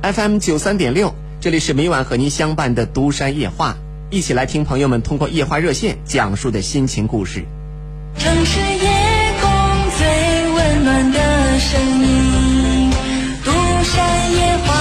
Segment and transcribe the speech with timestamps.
[0.00, 3.76] FM 九三点六，这里是每晚和您相伴的独山夜话，
[4.10, 7.44] 一起来听朋友们通过夜话热线讲述的心情故事。
[8.16, 8.88] 城市夜
[9.40, 9.50] 空
[9.90, 10.06] 最
[10.52, 12.90] 温暖的声音，
[13.44, 13.50] 独
[13.82, 14.74] 山夜话。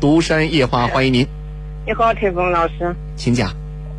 [0.00, 1.26] 独山夜话，欢迎您，
[1.86, 3.50] 你好，陈峰老师，请讲。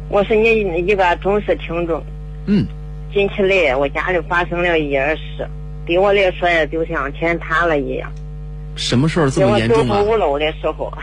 [0.07, 2.03] 我是你一个忠实听众。
[2.45, 2.67] 嗯，
[3.11, 5.49] 近期来，我家里发生了一件事，
[5.85, 8.11] 对我来说呀，就像天塌了一样。
[8.75, 10.09] 什么事儿这么严重啊出？
[10.09, 10.93] 五楼的时候，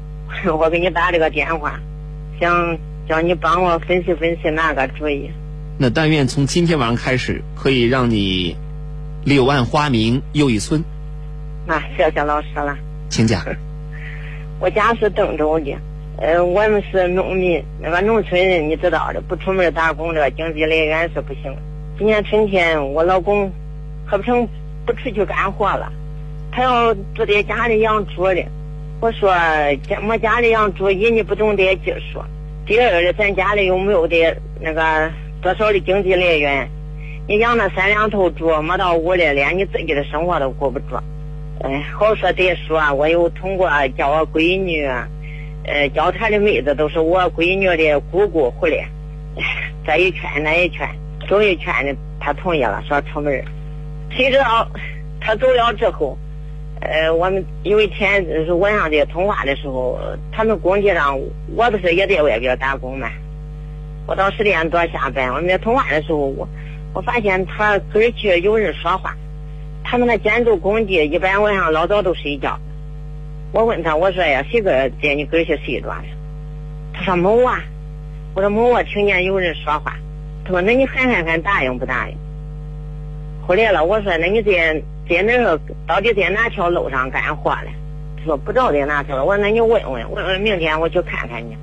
[0.58, 1.78] 我给你打这个电话，
[2.40, 5.30] 想叫你帮我分析分析拿个主意。
[5.76, 8.56] 那但愿从今天晚上开始，可以让你
[9.24, 10.82] 柳暗花明又一村。
[11.66, 12.76] 那谢谢老师了。
[13.10, 13.44] 请讲。
[14.60, 15.76] 我家是郑州的，
[16.18, 21.54] 呃，我们是农民，那个农村人你知道的，不出门打工这个经济来源是不行。
[21.96, 23.52] 今年春天，我老公
[24.08, 24.48] 喝不成
[24.86, 25.92] 不出去干活了，
[26.50, 28.42] 他要住在家里养猪的。
[29.00, 29.30] 我说，
[29.86, 32.20] 家我家里养猪，一你不懂得技术，
[32.64, 34.16] 第二的咱家里又没有的
[34.60, 35.10] 那个
[35.42, 36.66] 多少的经济来源，
[37.28, 40.96] 你养那三两头猪，没到屋里连你自己的生活都顾不住。
[41.60, 44.86] 哎，好说歹说，我又通过叫我闺女，
[45.64, 48.88] 呃，交谈的妹子都是我闺女的姑姑回来，
[49.86, 50.88] 这一劝那一劝，
[51.28, 53.44] 终于劝的她同意了，说出门。
[54.10, 54.68] 谁知道
[55.20, 56.16] 他走了之后，
[56.80, 59.98] 呃，我们有一天是晚上在通话的时候，
[60.32, 61.20] 他们工地上，
[61.54, 63.10] 我不是也在外边打工嘛，
[64.06, 66.48] 我到十点多下班，我们在通话的时候，我
[66.94, 69.14] 我发现他跟儿去有人说话。
[69.84, 72.58] 他们那建筑工地一般晚上老早都睡觉。
[73.52, 76.04] 我问他，我说呀，谁个在你跟儿去睡着了？
[76.92, 77.62] 他说某啊。
[78.34, 79.96] 我说某，我听见有人说话。
[80.44, 82.16] 他说那你喊喊看答应不答应？
[83.48, 84.74] 回来了，我说那你在
[85.08, 87.70] 在那个到底在哪条路上干活嘞？
[88.18, 89.24] 他说不知道在哪条路。
[89.24, 91.56] 我说那你问问，问问明天我去看看你。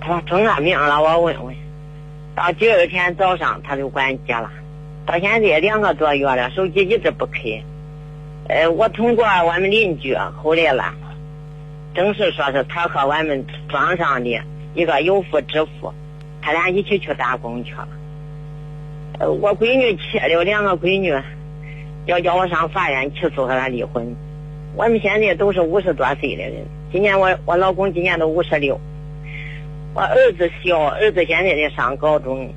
[0.00, 1.54] 他说中啊，明了我问问。
[2.34, 4.50] 到第二天早上他就关机了。
[5.06, 7.62] 到现在两个多月了，手机一直不开。
[8.48, 10.92] 呃，我通过我们邻居后来了，
[11.94, 14.40] 证实说是他和我们庄上的
[14.74, 15.94] 一个有妇之夫，
[16.42, 17.86] 他俩一起去打工去了。
[19.18, 21.12] 呃，我闺女气了，两个闺女
[22.06, 24.14] 要叫我上法院起诉和他离婚。
[24.76, 28.80] 我们现在都是五十多岁的人，今年我我老公今年都五十六，
[29.94, 32.48] 我儿子小，儿子现在在上高中。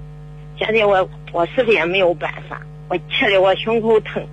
[0.58, 4.24] 现在我我实在没有办法，我气得我胸口疼。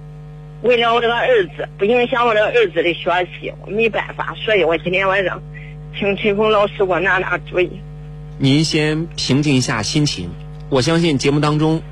[0.62, 5.42] 为了我这个儿子，不影响我这个儿子的学习，我没办法，所以我今天晚上
[5.98, 7.80] 请陈峰老师给我拿拿主意。
[8.36, 10.30] 您先平静一下心情。
[10.68, 11.82] 我相信节目当中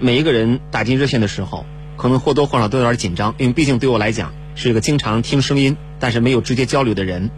[0.00, 1.66] 每一个人打进热线的时候，
[1.96, 7.30] 可能或多或少都有点紧张，因为毕竟对我来讲是一个经常听声音，但是没有直接交流的人。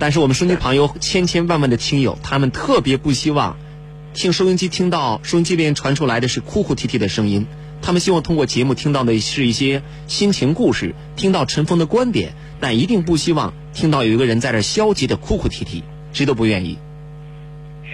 [0.00, 3.56] 但是我们收音机旁有千千万万的听友，他们特别不希望
[4.14, 7.46] 听收音机听到收音机里面传出来的是哭哭啼啼的声音，
[7.82, 16.78] 他们希望通过节目听到的是一些心情故事，听到陈峰的观点，但一定不希望听到有一个人在这消极的哭哭啼啼，谁都不愿意。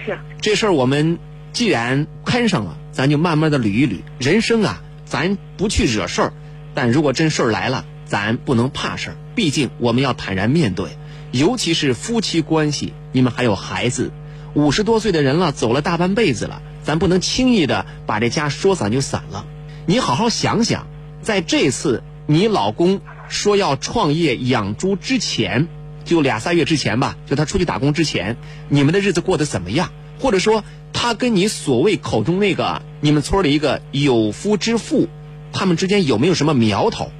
[0.05, 1.17] 是这事儿我们
[1.53, 3.97] 既然摊上了，咱就慢慢的捋一捋。
[4.19, 6.33] 人生啊，咱不去惹事儿，
[6.73, 9.15] 但如果真事儿来了，咱不能怕事儿。
[9.35, 10.91] 毕竟我们要坦然面对，
[11.31, 14.13] 尤其是夫妻关系，你们还有孩子，
[14.53, 19.45] 五十多岁的人了，走了大半辈子了，咱不能轻易的把这家说散就散了。
[19.85, 20.87] 你好好想想，
[21.21, 25.67] 在这次你老公说要创业养猪之前，
[26.05, 28.37] 就俩仨月之前吧，就他出去打工之前，
[28.69, 29.91] 你们的日子过得怎么样？
[30.17, 30.63] 或者说，
[30.97, 35.09] 他跟你所谓口中那个你们村里一个有夫之妇，
[35.51, 37.11] 他们之间有没有什么苗头？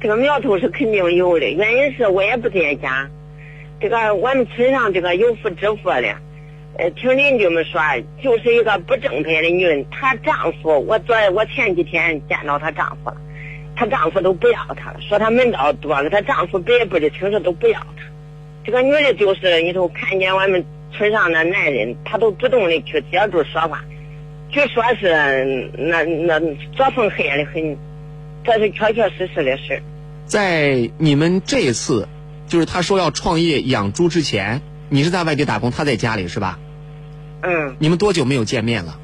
[0.00, 3.08] 这个苗头是肯定有的，原因是我也不在家。
[3.78, 6.16] 这个我们村上这个有妇之夫的，
[6.78, 7.80] 呃，听邻居们说，
[8.22, 9.84] 就是一个不正派的女人。
[9.90, 13.16] 她丈夫，我昨我前几天见到她丈夫了，
[13.76, 18.02] 她丈夫都不要她了，说她门道多了，她丈夫别辈的听说都不要她。
[18.64, 20.64] 这个女的就是里头看见我们
[20.96, 23.84] 村上的男人，他都主动的去接住说话，
[24.50, 26.40] 据说是那那
[26.74, 27.76] 作风黑的很，
[28.44, 29.82] 这是确确实实的事。
[30.24, 32.08] 在你们这一次，
[32.46, 36.58] 就是他说要创业养猪之前，你是在外地打工，他在家里是吧？
[37.42, 38.98] 嗯，你们多久没有见面了？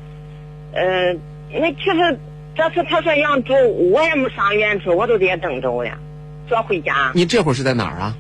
[0.73, 1.13] 呃，
[1.53, 2.19] 那其实
[2.55, 3.55] 这次他说养猪，
[3.93, 5.91] 我也没上远处，我都在郑州了，
[6.49, 7.13] 说回家。
[7.15, 8.17] 你这会儿是在哪儿啊？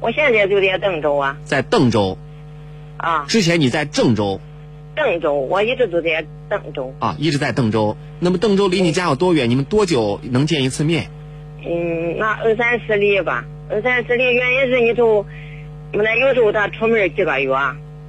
[0.00, 2.16] 我现在就在郑州啊，在邓州。
[3.02, 4.40] 啊，之前你在郑州
[4.94, 6.94] 郑州，我一直都在郑州。
[7.00, 7.96] 啊，一直在郑州。
[8.20, 9.50] 那么郑州离你家有多远？
[9.50, 11.10] 你们多久能见一次面？
[11.66, 15.26] 嗯，那二三十里吧，二三十里原因是你都，
[15.92, 17.50] 那有时候他出门几个月，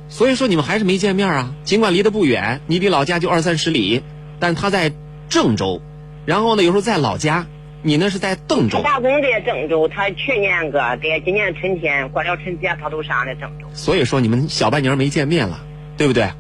[0.10, 1.56] 所以说你们还是没见面啊。
[1.64, 4.04] 尽管离得不远，你离老家就二三十里，
[4.40, 4.92] 但他在
[5.28, 5.82] 郑州，
[6.28, 7.48] 然后呢，有时候在老家，
[7.84, 13.68] 你那是在邓州，他打工在郑州，他去年个在今年春天过了春节，他都上了郑州。
[13.74, 15.60] 所以说你们小半年没见面了，
[15.98, 16.32] 对不对？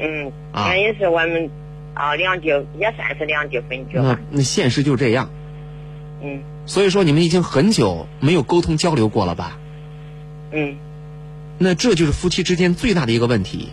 [0.00, 1.50] 嗯，啊原因是我们
[1.94, 2.46] 啊两地
[2.78, 4.18] 也算是两地分居那。
[4.30, 5.30] 那现实就这样，
[6.22, 9.58] 嗯所以说你们已经很久没有沟通交流过了吧？
[10.52, 10.76] 嗯，
[11.58, 13.68] 那这就是夫妻之间最大的一个问题。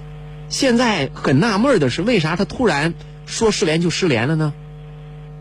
[0.50, 2.94] 现在很纳闷的是，为啥他突然
[3.26, 4.54] 说失联就失联了呢？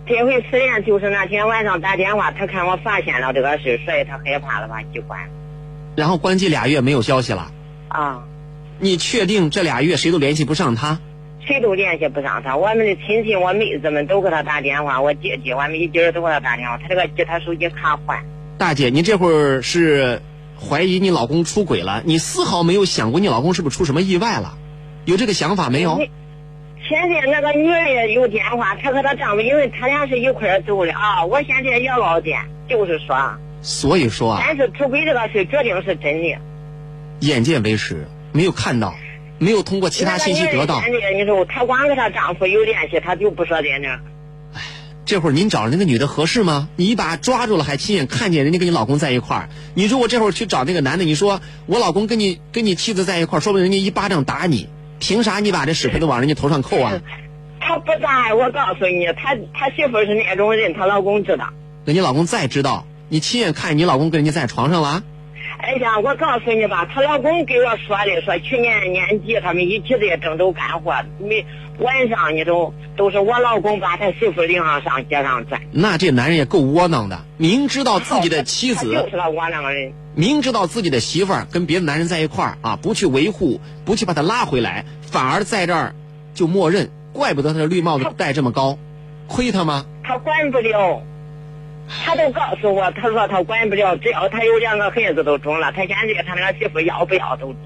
[0.08, 5.20] 这回失联就是那天晚上打电话，他看我发现了这个事，所以他害怕了，把机关
[5.96, 7.52] 然后关机俩月没有消息了，
[7.88, 8.24] 啊。
[8.78, 10.98] 你确定这俩月谁都联系不上他？
[11.46, 18.18] 谁都联系不上他，我们的亲戚、我妹子们都给他打电话，我姐姐、我们一家人都给他打电话，他这个机他手机卡换。
[18.56, 20.22] 大姐，你这会儿是
[20.58, 22.02] 怀疑你老公出轨了？
[22.06, 24.56] 你丝毫没有想过你老公是不是出什么意外了？
[25.04, 26.00] 有这个想法没有？
[26.88, 31.26] 你现在那个女人有电话，她和她丈夫，因为他俩是一块儿走的啊。
[31.26, 32.30] 我现在也老的，
[32.66, 36.38] 就是说，所以说啊，但是出轨这个事决定是真的。
[37.20, 38.94] 眼见为实，没有看到，
[39.38, 44.00] 没有通过其他信息得到你说，她光跟她丈夫有联系，她就不说在那儿。
[45.04, 46.70] 这会儿您找那个女的合适吗？
[46.76, 49.48] 你一把抓住了，还亲眼看见人家跟你老公在一块儿。
[49.74, 57.00] 你如果这会儿去找那个男的，你说我老公跟你跟你妻子在一块儿，说不定人家一巴掌打你，凭啥你把这屎盆子往人家头上扣啊？
[57.60, 61.48] 他不在，我告诉你，他他媳妇是那种人，她老公知道。
[61.84, 65.02] 那你老公再知道，你亲眼看你老公跟人家在床上了啊，
[65.58, 71.44] 哎呀，我告诉你吧，她老公给我说的，说去年年底他们一起在郑州干活，没
[71.78, 75.60] 晚上你都都是我老公把他媳妇领上上街上转。
[75.72, 79.92] 那这男人也够窝囊的，明知道自己的妻子就是个窝囊人。
[80.14, 85.94] 明知道自己的媳妇儿跟别的男人在一块儿啊，不去维护，不去把他拉回来，反而在这儿
[86.34, 88.76] 就默认，怪不得他的绿帽子戴这么高，
[89.28, 89.86] 亏他吗？
[90.02, 91.02] 他管不了，
[92.04, 97.56] 他都告诉我，他说他管不了，只要他有两个孩子都中了，他现在他那个媳妇要不要都中，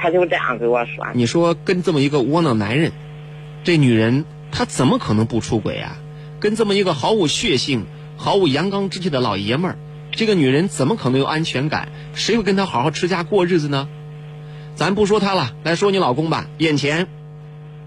[0.00, 1.06] 他就这样跟我说。
[1.14, 2.92] 你说跟这么一个窝囊男人，
[3.62, 5.98] 这女人她怎么可能不出轨啊？
[6.40, 7.84] 跟这么一个毫无血性、
[8.16, 9.76] 毫无阳刚之气的老爷们儿，
[10.10, 11.88] 这个女人怎么可能有安全感？
[12.14, 13.88] 谁会跟她好好持家过日子呢？
[14.74, 16.46] 咱不说她了，来说你老公吧。
[16.56, 17.06] 眼前，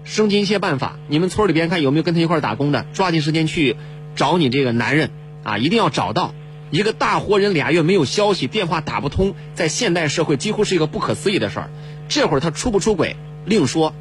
[0.04, 3.76] 生尽一切办法，你们村里边看有没有跟他一块打工的，抓紧时间去
[4.14, 5.10] 找你这个男人
[5.42, 6.32] 啊，一定要找到。
[6.74, 11.70] 一个大活人俩月没有消息，电话打不通，在现代社会几乎是一个不可思议的事儿。
[12.08, 13.94] 这会儿他出不出轨另说，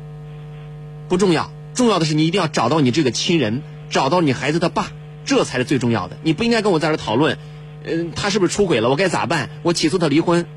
[1.08, 3.62] 不重要，重要的是你一定要找到你这个亲人，
[3.92, 4.88] 找到你孩子的爸，
[5.24, 6.18] 这才是最重要的。
[6.24, 7.38] 你不应该跟我在这儿讨论，
[7.84, 9.52] 嗯、他是不是出轨了，我该咋办？
[9.62, 10.48] 我起诉他离婚。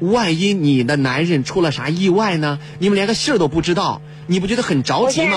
[0.00, 2.58] 万一你的男人出了啥意外呢？
[2.80, 5.36] 你们连个信儿都不知道，你不觉得很着急吗？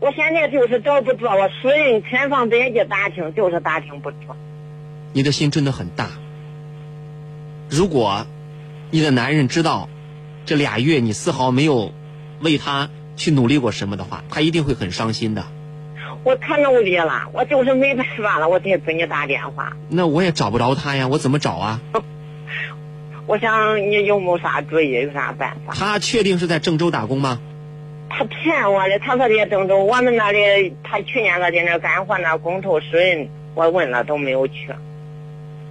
[0.00, 4.36] 我现在就是找不着，我熟人全房在一打听，就是打听不着。
[5.12, 6.10] 你的心真的很大。
[7.70, 8.26] 如果
[8.90, 9.88] 你的男人知道
[10.46, 11.92] 这俩月你丝毫没有
[12.40, 15.44] 为他去努力过什么的话，他一定会很伤心的。
[16.24, 19.76] 我可努力了，我就是没办法了，我才给你打电话。
[19.88, 21.80] 那我也找不着他呀，我怎么找啊？
[23.26, 25.74] 我想你有没有啥主意，有啥办法？
[25.74, 27.40] 他确定是在郑州打工吗？
[28.08, 34.70] 他骗我的，他说在郑州，我们那里他去年他在那干活那工头熟人，我问了都没有去。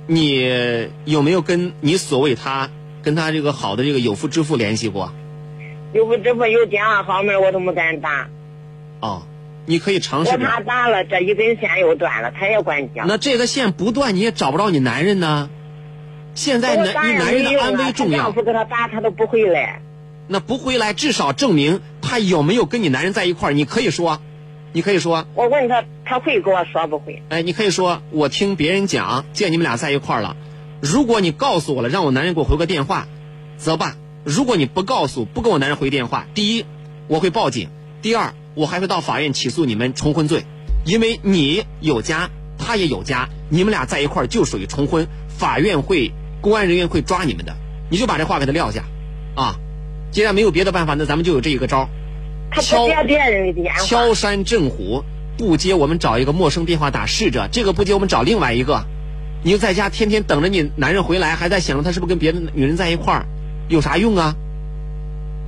[0.07, 2.69] 你有没有跟你所谓他
[3.03, 5.13] 跟他这个好的这个有夫之妇联系过？
[5.93, 8.27] 有夫之妇有电话号码我都没敢打，
[8.99, 9.23] 哦，
[9.65, 10.45] 你可以尝试我着。
[10.45, 12.99] 怕打了这一根线又断了，他也关机。
[13.05, 15.49] 那这个线不断，你也找不着你男人呢。
[16.35, 18.33] 现在男你男人的安危重要他丈。
[18.33, 19.81] 夫给他打，他都不回来。
[20.27, 23.53] 那不回来，至少证明他有没有跟你男人在一块儿。
[23.53, 24.21] 你可以说，
[24.77, 27.23] 你可以说，我问他，他会跟我说不会。
[27.29, 30.37] 哎，你可以说，我听别人讲，见你们俩在一块儿了。
[30.81, 33.07] 如果你告诉我了，让我男人给我回个电话，
[33.57, 36.65] 则罢；如果你不告诉，不给我男人回电话，第一，
[37.07, 37.69] 我会报警；
[38.03, 40.45] 第二，我还会到法院起诉你们重婚罪，
[40.85, 42.29] 因为你有家，
[42.59, 47.55] 他也有家，你们俩在一块儿就属于重婚，法院会、公安人员会抓你们的。
[47.89, 48.83] 你就把这话给他撂下，
[49.33, 49.55] 啊，
[50.11, 51.89] 既然没有别的办法，那咱们就有这一个招儿。
[52.51, 53.81] 他敲不接别人的电话。
[53.81, 55.03] 敲山震虎，
[55.37, 58.85] 不接我们找一个陌生电话打试着，这个不接我们找另外一个。
[59.43, 63.25] 你就在家天天等着你男人回来，还在想着他是不是跟别的女人在一块儿，
[63.69, 64.35] 有啥用啊？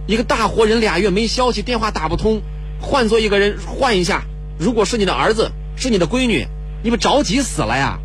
[0.07, 2.41] 一个大活人俩月没消息，电话打不通，
[2.79, 4.23] 换做一个人换一下，
[4.57, 6.47] 如果是你的儿子，是你的闺女，
[6.83, 7.99] 你不着急死了呀？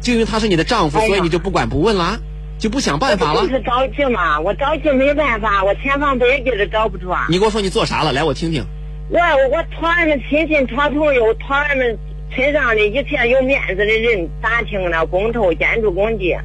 [0.00, 2.18] 就因为他是你的丈夫，哎所以你就不管不问啦，
[2.58, 3.48] 就不想办法了就。
[3.48, 7.16] 是着急嘛，我着急没办法，我千方百计的找不着。
[7.28, 8.12] 你给我说你做啥了？
[8.12, 8.66] 来，我听听。
[9.10, 11.98] 我我托俺们亲戚、托朋友、托俺们
[12.34, 16.36] 村上的一切有面子的人打听了工头、建筑工地，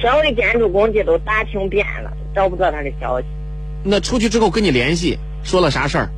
[0.00, 3.26] 所有的建筑工地都打听遍了，找不着他的消息。
[3.84, 6.10] 那出去之后跟你联系，说了啥事儿？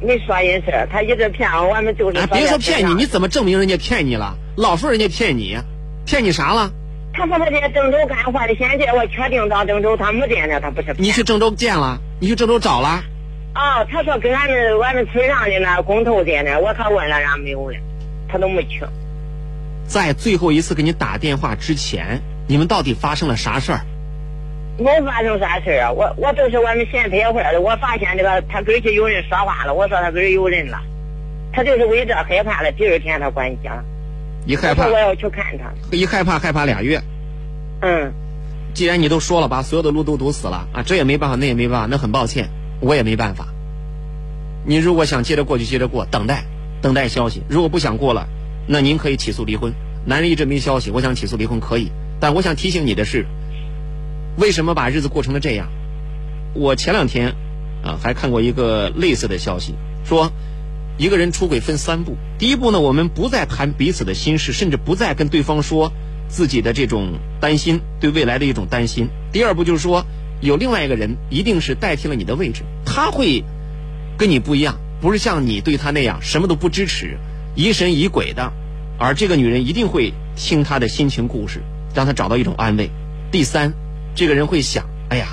[0.00, 4.36] 没说人事儿他一直骗我，我们就是哎，别说骗你，你怎么证明人家骗你了？
[4.56, 5.56] 老说人家骗你，
[6.04, 6.72] 骗你啥了？
[7.18, 11.98] 他说他在郑州干活的，现在我确定到郑州，他没见着，他不是你去郑州见了？
[12.20, 13.02] 你去郑州找了？
[13.54, 17.76] 哦，他说跟俺们俺们村上的那工头在那，我可问了，人没有了，
[18.28, 18.82] 他都没去。
[19.86, 23.80] 在最后一次给你打电话之前，你们到底发生了啥事儿？
[24.78, 27.60] 没发生啥事儿啊，我我都是我们闲陪会儿的。
[27.60, 30.78] 我发现这个他跟前有人说话了，我说他跟前有人了，
[31.52, 32.70] 他就是为这害怕了。
[32.70, 33.82] 第二天他关机了，
[34.48, 35.70] 一害怕我，要去看他。
[35.94, 37.02] 一害怕害怕俩月。
[37.82, 38.10] 嗯，
[38.72, 42.48] 既然你都说了，把所有的路都堵死了啊，这也没办法，那也没办法，那很抱歉，
[42.80, 43.48] 我也没办法。
[44.64, 46.44] 你如果想接着过就接着过，等待，
[46.80, 47.42] 等待消息。
[47.46, 48.26] 如果不想过了，
[48.66, 49.70] 那您可以起诉离婚。
[50.06, 53.26] 男人一直没消息，我想起诉离婚可以，但我想提醒你的是，
[54.38, 55.68] 为什么把日子过成了这样？
[56.54, 57.34] 我前两天
[57.84, 59.74] 啊还看过一个类似的消息，
[60.06, 60.32] 说
[60.98, 62.16] 一个人出轨分三步。
[62.38, 65.92] 第一步呢，我们不再谈彼此的心事，甚至不再跟对方说
[66.28, 69.08] 自己的这种担心，对未来的一种担心。
[69.32, 70.04] 第二步就是说，
[70.40, 73.44] 有另外一个人一定是代替了你的位置，他会
[74.18, 77.16] 跟你不一样，不是像你对他那样什么都不支持，
[77.54, 78.52] 疑神疑鬼的，
[78.98, 81.62] 而这个女人一定会听他的心情故事，
[81.94, 82.90] 让他找到一种安慰。
[83.30, 83.72] 第三，
[84.16, 85.28] 这个人会想，哎呀，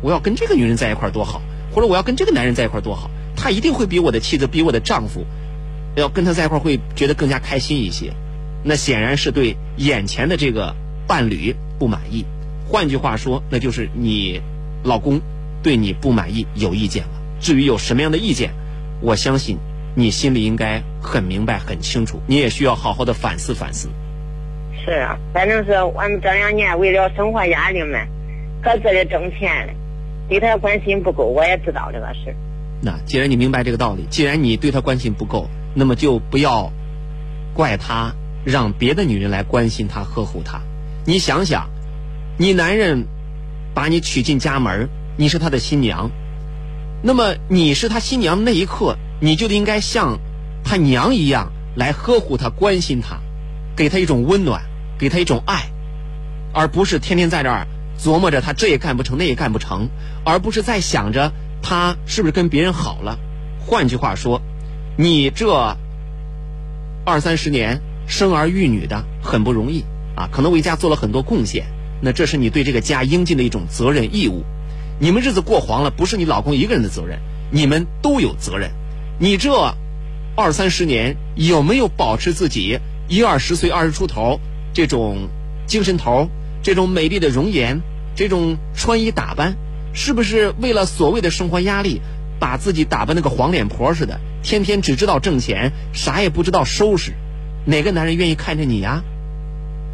[0.00, 1.42] 我要跟这个女人在一块多好，
[1.74, 3.10] 或者我要跟这个男人在一块多好，
[3.42, 5.24] 他一定会比我的妻子，比我的丈夫，
[5.96, 8.12] 要跟他在一块会觉得更加开心一些。
[8.62, 12.26] 那显然是对眼前的这个伴侣不满意。
[12.68, 14.42] 换句话说，那就是你
[14.84, 15.22] 老公
[15.62, 17.10] 对你不满意，有意见了。
[17.40, 18.50] 至于有什么样的意见，
[19.00, 19.56] 我相信
[19.94, 23.88] 你心里应该很明白、很清楚，你也需要好好的反思反思。
[24.84, 27.98] 是啊，反正是我们这两年为了生活压力嘛，
[28.62, 29.72] 各自的挣钱了，
[30.28, 32.36] 对他关心不够，我也知道这个事儿。
[32.82, 36.72] 那既然你明白这个道理，既然你对他关心不够，那么就不要
[37.54, 40.62] 怪他让别的女人来关心他、呵护他。
[41.04, 41.68] 你想想，
[42.38, 43.06] 你男人
[43.74, 46.10] 把你娶进家门，你是他的新娘，
[47.02, 50.18] 那么你是他新娘那一刻，你就应该像
[50.64, 53.20] 他娘一样来呵护他、关心他，
[53.76, 54.62] 给他一种温暖，
[54.98, 55.70] 给他一种爱，
[56.52, 57.66] 而不是天天在这儿
[57.98, 59.88] 琢磨着他这也干不成，那也干不成，
[60.24, 63.18] 而不是在想着他是不是跟别人好了。
[63.58, 64.40] 换句话说，
[64.96, 65.76] 你这
[67.04, 69.84] 二三十年生儿育女的很不容易
[70.16, 71.66] 啊，可能为家做了很多贡献。
[72.00, 74.44] 那这是你对这个家应尽的一种责任义务。
[74.98, 77.18] 你们日子过黄了，不是你老公一个人的责任，
[77.50, 78.70] 你们都有责任。
[79.18, 79.74] 你这
[80.36, 84.40] 二三十年有没有保持自己一二十岁、二十出头
[84.72, 85.28] 这种
[85.66, 86.28] 精神头、
[86.62, 87.80] 这种美丽的容颜、
[88.14, 89.56] 这种穿衣打扮？
[89.92, 92.00] 是不是为了所谓的生活压力，
[92.38, 97.12] 把自己打扮那个黄脸婆似的，天天只知道挣钱，啥也不知道收拾？
[97.64, 99.02] 哪个男人愿意看着你呀？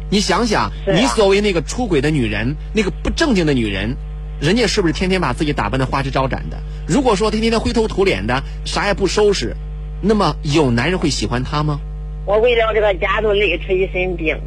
[0.09, 3.97] 你想想，啊你所谓那个出轨的女人，那个不正经的女人，
[4.39, 6.57] 人家是不是天天把自己打扮的花枝招展的？
[6.87, 9.55] 如果说她天天灰头土脸的，啥也不收拾，
[10.01, 11.81] 那么有男人会喜欢她吗？
[12.25, 14.37] 我为了这个家都累出一身病。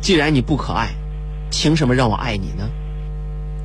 [0.00, 0.88] 既然你不可爱，
[1.50, 2.70] 凭什么让我爱你呢？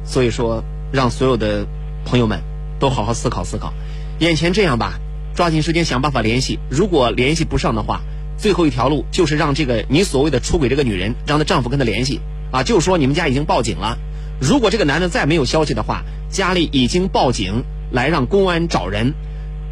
[0.03, 1.65] 所以说，让所有的
[2.05, 2.41] 朋友们
[2.79, 3.73] 都好好思考思考。
[4.19, 4.99] 眼前这样吧，
[5.35, 6.59] 抓紧时间想办法联系。
[6.69, 8.01] 如果联系不上的话，
[8.37, 13.97] 最后一条路就是让这个你所谓的出轨这个女人，让她丈夫跟她联系啊，就说你们家已经报警了。
[14.39, 19.13] 如果这个男的再没有消息的话，家里已经报警来让公安找人。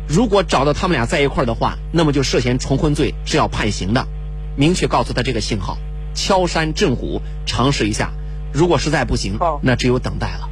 [0.08, 4.08] 如果找到他们俩在一块儿的话，那么就涉嫌重婚罪是要判刑的。
[4.56, 5.78] 明确告诉他这个信号，
[6.14, 8.12] 敲山震虎，尝试一下。
[8.54, 10.50] 如果实在不行，那只有等待了。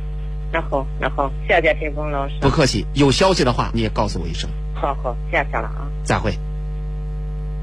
[0.54, 2.36] 那好，那好，谢谢陈峰老师。
[2.40, 4.48] 不客气，有消息的话你也告诉我一声。
[4.76, 5.90] 好好，谢谢了啊。
[6.04, 6.38] 再会。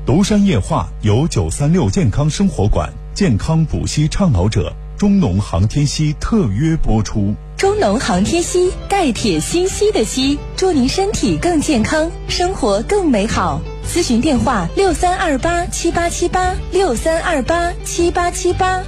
[0.04, 7.32] 独山夜话由九三六健康生活馆健康补硒倡导者中农航天硒特约播出。
[7.56, 13.61] 中农航天硒，钙铁锌硒的硒，祝您身体更健康，生活更美好。
[13.87, 18.82] 咨询电话：六三二八七八七八六三二八七八七八。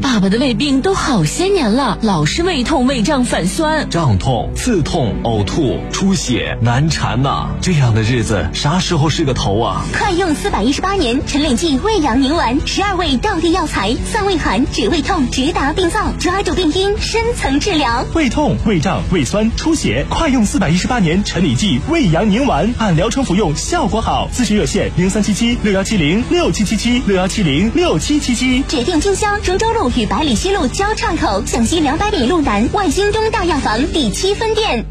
[0.00, 3.88] 爸爸的胃病都好些年了，老是胃痛、胃胀、反酸。
[3.90, 9.84] 胀痛、刺痛、呕吐、出血、难缠呐、这样的日子啥时候是个头啊？
[9.92, 18.04] 快用四百一十八年陈李济胃阳宁丸，十二味道地药材，散胃寒、止胃痛，直达病灶，抓住病因，深层治疗。
[18.14, 24.28] 胃痛、胃胀、胃酸、出血，快用四百一十八年陈李济胃阳宁丸，按疗程服用，效果好。
[24.32, 28.62] 咨询热线零三七七六幺七零六七七七六幺七零六七七七。
[28.62, 34.84] 指定经销中州路与百里西路交叉口，向西两百米路南万兴东大药房第七分店。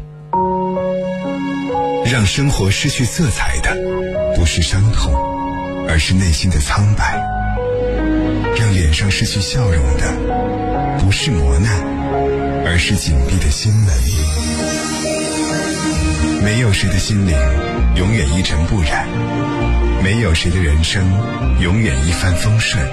[2.10, 3.76] 让生活失去色彩的，
[4.36, 5.12] 不是伤痛，
[5.88, 7.18] 而是内心的苍白；
[8.56, 10.14] 让脸上失去笑容的，
[11.00, 11.70] 不是磨难，
[12.66, 13.94] 而是紧闭的心门。
[16.42, 17.34] 没有谁的心灵
[17.96, 19.08] 永远一尘不染，
[20.04, 21.02] 没有谁的人生
[21.60, 22.86] 永远一帆风顺。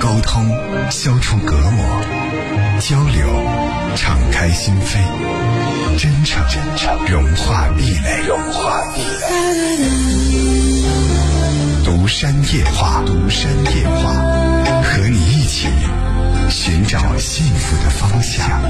[0.00, 0.48] 沟通，
[0.90, 1.86] 消除隔膜；
[2.80, 3.24] 交流，
[3.94, 4.98] 敞开心扉；
[5.96, 9.28] 真诚，真诚融化壁垒，融化壁垒。
[11.84, 14.12] 独山夜话，独山夜话，
[14.82, 15.68] 和你一起
[16.50, 18.60] 寻找幸福的方向。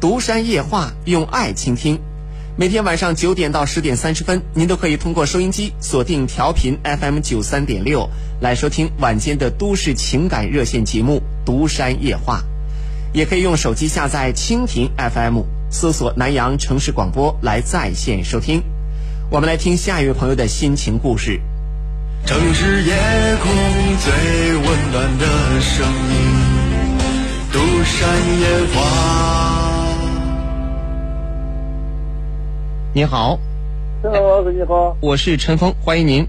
[0.00, 2.00] 独山夜话，用爱倾听。
[2.60, 8.10] 每天晚上九点到十点三十分，您都可以通过收音机锁定调频 FM 九三点六
[8.40, 12.40] 来收听晚间的都市情感热线节目《独山夜话》，
[13.16, 18.60] 也可以用手机下载蜻蜓 FM，搜索南阳城市广播来在线收听。
[19.30, 21.40] 我们来听下一位朋友的心情故事。
[22.26, 22.92] 城市夜
[23.40, 23.52] 空
[24.00, 26.26] 最温暖的声音，
[27.52, 29.37] 独山夜话。
[32.98, 33.38] 你好，
[34.02, 36.26] 陈老师你好，我是陈峰，欢迎您。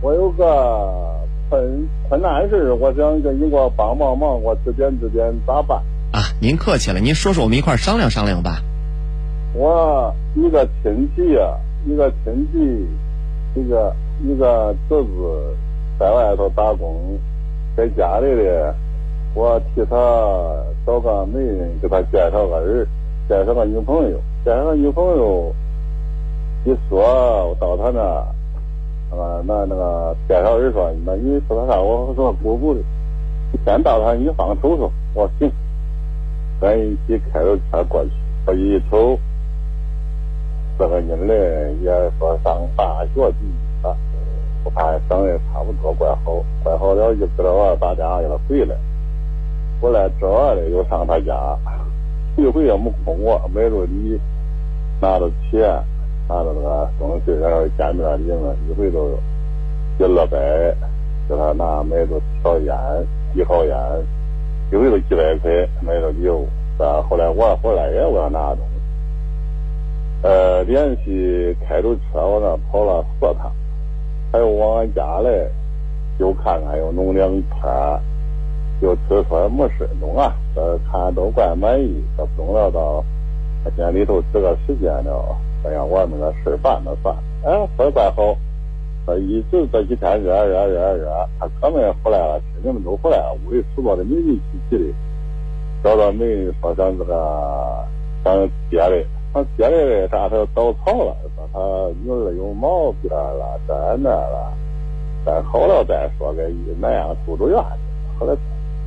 [0.00, 5.76] 我有个困困难事，我想跟你给我帮帮忙，我指点指点咋办？
[6.12, 8.62] 啊，您客气了，您说说，我们一块儿商量商量吧。
[9.52, 11.54] 我一个亲戚呀、
[11.84, 15.54] 一个亲戚，一个一个侄子
[15.98, 17.18] 在外头打工，
[17.76, 18.74] 在家里的，
[19.34, 19.96] 我替他
[20.86, 22.88] 找个媒人，给他介绍个人，
[23.28, 25.54] 介绍个女朋友，介绍个女朋友。
[26.66, 28.00] 一说，我到他那，
[29.16, 31.80] 啊，那那个介绍人说，那你说他啥？
[31.80, 32.80] 我说不不的，
[33.64, 34.90] 先到他一方瞅瞅。
[35.14, 35.52] 我说行，
[36.60, 38.10] 咱一起开着车过去。
[38.46, 39.16] 我一瞅，
[40.76, 43.96] 这个人嘞也说上大学毕业了，
[44.64, 48.76] 我看长得差不多，怪好，怪好了，就知道我打电话给他回来。
[49.80, 51.56] 回来这嘞又上他家，
[52.36, 54.18] 一回也没空我，买着你，
[55.00, 55.80] 拿着钱。
[56.28, 59.10] 看着那个东西，然后见面礼嘛，一回都
[59.98, 60.38] 一二百，
[61.28, 62.74] 给他拿买着条烟，
[63.34, 63.76] 一号烟，
[64.72, 66.46] 一回都几百块买着礼物。
[66.78, 73.50] 啊，后来我回来也我要拿东西，呃，连续开着车往那跑了四趟，
[74.30, 75.30] 还有往俺家来，
[76.18, 78.00] 又看看又弄两圈，
[78.82, 83.02] 又吃说没事弄啊，这看都怪满意，这不弄了到
[83.74, 85.34] 店里头这个时间了。
[85.64, 88.36] 哎呀，我那个事办了算，哎，说的怪好，
[89.06, 94.40] 呃，一直这几天热热热热，他哥们也回来了，亲戚们都回来了，屋里除了的美美齐
[94.70, 94.94] 齐的，
[95.82, 97.84] 找到媒人说想这个
[98.22, 101.58] 想接的，想接的啥他找草了，说他
[102.00, 104.52] 女儿有毛病了，这那了，
[105.24, 106.42] 再好了再说给
[106.80, 108.36] 南阳住住院去，后来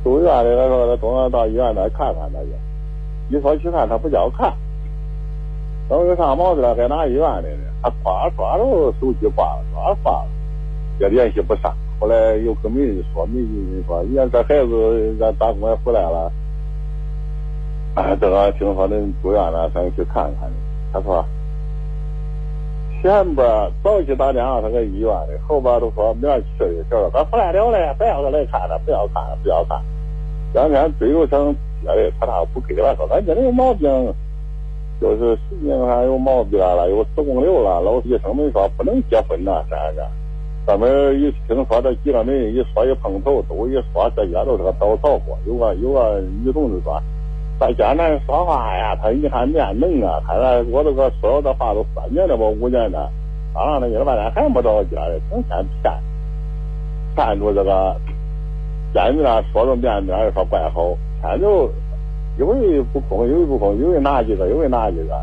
[0.02, 4.50] 住院的他说他中央到医院那看看他去，一说去看他不叫看。
[5.90, 7.64] 等有啥毛病了，该哪医院的呢？
[7.82, 8.64] 他抓抓着
[9.00, 10.28] 手机挂了，挂了，
[11.00, 11.74] 也联系不上。
[11.98, 16.30] 后来又跟媒人说，媒人说，人家这孩子咱打工也回来了，
[17.96, 20.48] 啊，这个听说恁住院了，咱去看看。
[20.92, 21.24] 他说
[23.02, 29.82] 前边早起打电话他搁医院的，后边都说明儿去的，叫他回来了嘞，不要再来看了，不要看了，不要看。
[30.54, 32.94] 两天追着想接的，他咋不给了？
[32.94, 33.90] 说俺这里有毛病。
[35.00, 37.80] 就是实际上有毛病了，有子宫瘤了。
[37.80, 40.10] 老医生们说不能结婚呐，这样
[40.66, 45.38] 专门一听说这几个人一说一碰头，都一说这些都是个倒草货。
[45.46, 47.00] 有个有个女同志说，
[47.58, 53.10] 在艰难说话呀，他一看面能啊，看来我这个说的话都三年了吧，五年了，
[53.54, 55.92] 当然了，你半天还没着家的，成天骗，
[57.16, 57.96] 骗住这个
[58.92, 61.70] 见面说着面面说怪好，天就。
[62.38, 65.20] 一回不空，一回不空，一回拿几个，一回拿几个，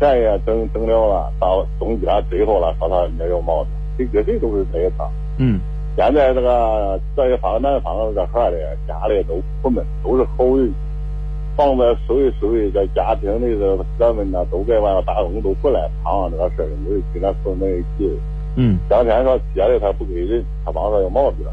[0.00, 5.10] 钱也整整了了，到中间最后了，说他没有毛病，谁跟谁都是这一套。
[5.38, 5.60] 嗯，
[5.96, 10.72] 现在这个这一方南方这块的家里都苦闷，都是好人，
[11.56, 18.18] 房子收一收一，这家庭的这个人们呢，都在外头打工，都回来盼望这个事儿，没有跟他说在一起。
[18.56, 21.46] 嗯，当天说接的他不给人，他帮着有毛病。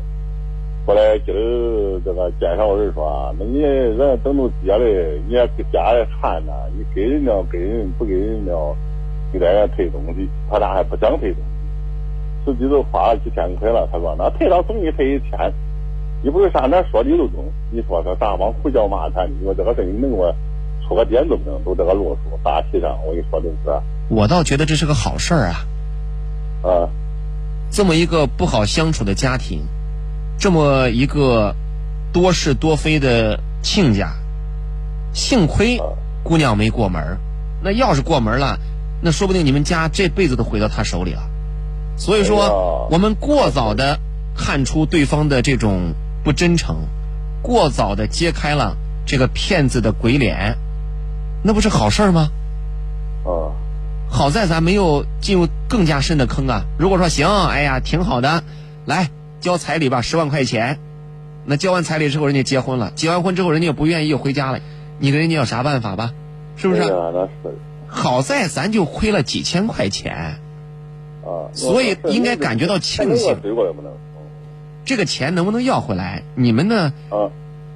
[0.89, 8.51] 后来今儿这个介绍人说，那你人等到接的，你也给家里看呢，你给人家给人不给人家，
[9.31, 12.43] 你在这退东西，他俩还不想退东西。
[12.43, 15.53] 实际都花了几千块了，他说那退了总你退一千，
[16.23, 19.29] 你不是上那说理都中，你说这啥帮胡搅蛮缠？
[19.29, 20.33] 你说这个事你能给我
[20.87, 23.79] 出个点子不能，都这个路数大体上，我跟你说就是。
[24.09, 25.53] 我倒觉得这是个好事儿啊。
[26.63, 26.89] 啊，
[27.69, 29.67] 这么一个不好相处的家庭，
[30.39, 31.53] 这么一个
[32.13, 34.13] 多是多非的亲家，
[35.13, 35.77] 幸亏
[36.23, 37.17] 姑娘没过门儿
[37.61, 38.57] 那要是过门了，
[39.01, 41.23] 那说不定你们家这辈子都毁到他手里了。
[41.97, 43.99] 所以说，我们过早的
[44.33, 46.87] 看出对方的这种不真诚，
[47.41, 50.57] 过早的揭开了这个骗子的鬼脸，
[51.43, 52.29] 那不是好事吗？
[53.25, 53.51] 哦。
[54.09, 56.63] 好在咱没有进入更加深的坑啊！
[56.79, 58.43] 如果说行，哎呀，挺好的，
[58.85, 60.79] 来交彩礼吧，十万块钱。
[61.45, 64.59] 那交完彩礼之后，人家结婚了，结完婚之后，人家又不愿意又回家了，
[64.99, 66.13] 你跟人家有啥办法吧？
[66.57, 66.83] 是不是？
[67.87, 70.39] 好在咱就亏了几千块钱。
[71.23, 71.49] 啊。
[71.53, 73.37] 所以应该感觉到庆幸。
[74.85, 76.23] 这个钱能不能要回来？
[76.35, 76.93] 你们呢？
[77.09, 77.31] 啊。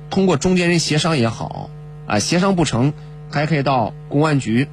[0.10, 1.70] 通过中间人协商也好，
[2.06, 2.94] 啊，协商不成，
[3.32, 4.68] 还可以到公安局。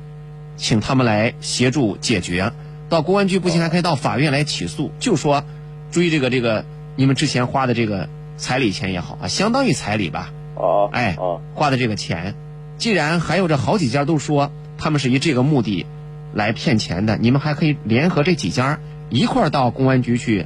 [0.57, 2.53] 请他们来协助解决，
[2.90, 5.42] 到公安局不行，还可以到法院来起诉，就说
[5.90, 6.66] 追这个这个
[7.01, 10.35] 你们之前花的这个彩礼钱也好啊，相当于彩礼吧。
[10.55, 10.91] 哦。
[10.93, 11.17] 哎，
[11.55, 12.35] 花的这个钱，
[12.77, 15.87] 既然还有这好几家都说他们是以这个目的
[16.35, 20.45] 来骗钱的，你们还可以联合这几家一块儿到公安局去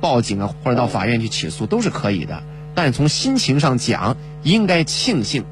[0.00, 2.42] 报警啊，或者到法院去起诉，都是可以的。
[2.74, 5.44] 但是从心情上讲，应该庆幸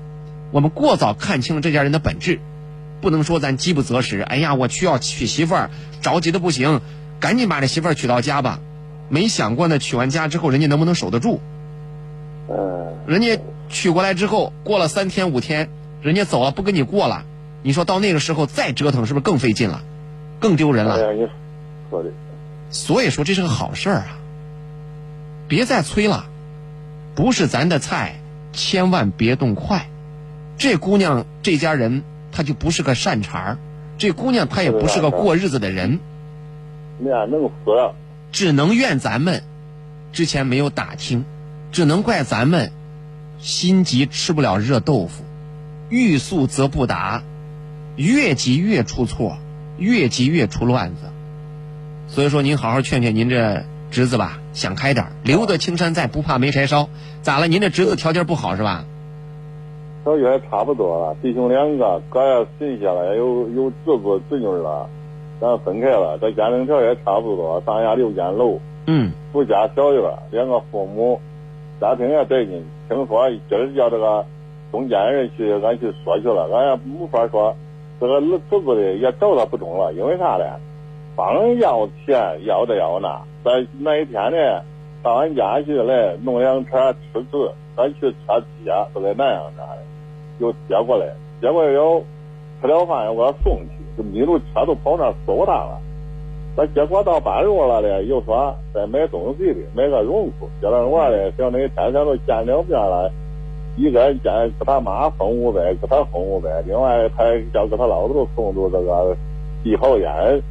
[0.51, 2.41] 我们过早看清了这家人的本质。
[3.01, 5.71] 不能说咱饥不择食，哎呀，我需要娶媳妇儿，
[6.03, 6.81] 着急的不行，
[7.21, 8.59] 赶紧把这媳妇儿娶到家吧。
[9.11, 11.41] 没想过呢，娶完家之后，人家能不能守得住？
[12.49, 12.97] 嗯。
[13.07, 15.69] 人家娶过来之后，过了三天五天，
[16.01, 17.25] 人家走了，不跟你过了，
[17.63, 19.83] 你说到那个时候再折腾，是不是更费劲了，
[20.39, 20.95] 更丢人了？
[20.95, 21.29] 哎呀，
[21.91, 22.11] 说的。
[22.71, 24.19] 所以说这是个好事儿啊！
[25.47, 26.25] 别再催了，
[27.15, 28.21] 不是咱的菜，
[28.55, 29.89] 千万别动筷。
[30.57, 32.05] 这姑娘这家人。
[32.33, 33.59] 她就不是个善茬儿，
[33.99, 35.99] 这姑娘她也不是个过日子的人。
[37.01, 37.73] 面能死，
[38.33, 39.43] 只能怨咱们
[40.13, 41.25] 之前没有打听，
[41.73, 42.73] 只能怪咱们
[43.39, 45.25] 心急吃不了热豆腐，
[45.89, 47.23] 欲速则不达，
[47.97, 49.37] 越急越出错，
[49.79, 51.03] 越急越出乱子。
[52.09, 56.89] 所以说，您好好劝劝您这侄子吧，想开点留得青山在，不怕没柴烧。
[57.23, 57.47] 咋了？
[57.49, 58.85] 您这侄子条件不好是吧？
[60.05, 64.89] 小也差不多了，弟兄两个，哥也神仙了，有有侄子侄女了，
[65.41, 66.19] 咱分开了。
[66.21, 71.19] 这家庭条件差不多，上下六间楼，嗯，住家小院，两个父母，
[71.81, 72.65] 家庭也带进。
[72.89, 74.25] 听说今儿叫这个
[74.71, 77.55] 中间人去，俺去说去了，俺也没法说。
[78.01, 80.45] 这个儿侄子的也找他不中了，因为啥呢？
[81.17, 84.63] 帮要钱要这要那，在那一天呢，
[85.03, 89.83] 到俺家去来弄辆车吃吃，咱去车接，都在南阳家的。
[90.39, 91.07] 又接过来，
[91.43, 92.01] 接过来要
[92.63, 95.81] 吃了饭又给他送去，就迷路车都跑那搜他了。
[96.57, 100.49] 那结果到半路了呢，又说再买东西的，买个绒裤。
[100.61, 103.11] 接着我呢，想那天天都见两面了，
[103.77, 109.17] 一个人见给他妈送五百，给他送五百，另外他叫给他老头送着这个
[109.63, 110.43] 地好烟，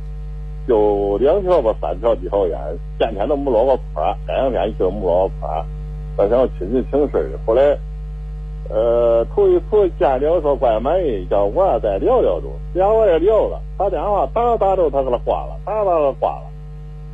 [0.68, 2.58] 就两条吧三条地好烟，
[2.98, 5.66] 天天都没落过坡，这两天就没落过坡，
[6.18, 7.78] 再想亲戚请事后来。
[8.72, 16.44] 呃，头一次见了说怪满意，叫我再聊聊都，然后我也聊了，打电话打着打着他给他挂了，打着打着挂了。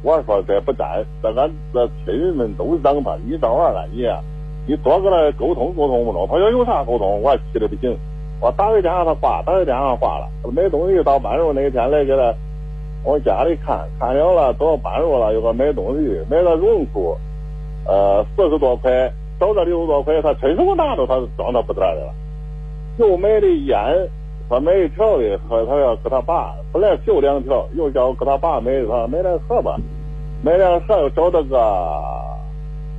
[0.03, 4.19] 我说这不占，这俺这亲人们都让他，你这玩意儿
[4.67, 6.27] 你你多跟他沟通沟通不中。
[6.27, 7.21] 他说有啥沟通？
[7.21, 7.97] 我气的不行，
[8.41, 10.27] 我打个电话他挂，打个电话挂了。
[10.53, 12.33] 买东西到半路那天来给他
[13.05, 17.15] 往家里看看了了，到半路了又给买东西，买个绒裤，
[17.87, 19.09] 呃，四十多块。
[19.39, 22.13] 找这六十多块，他伸手拿着，他装到不得了。
[22.97, 23.77] 又买的烟，
[24.49, 29.75] 他买一条的，他他要给他爸，本来就两条，又叫给他爸买，他买两盒吧，
[30.43, 32.01] 买两盒又找这个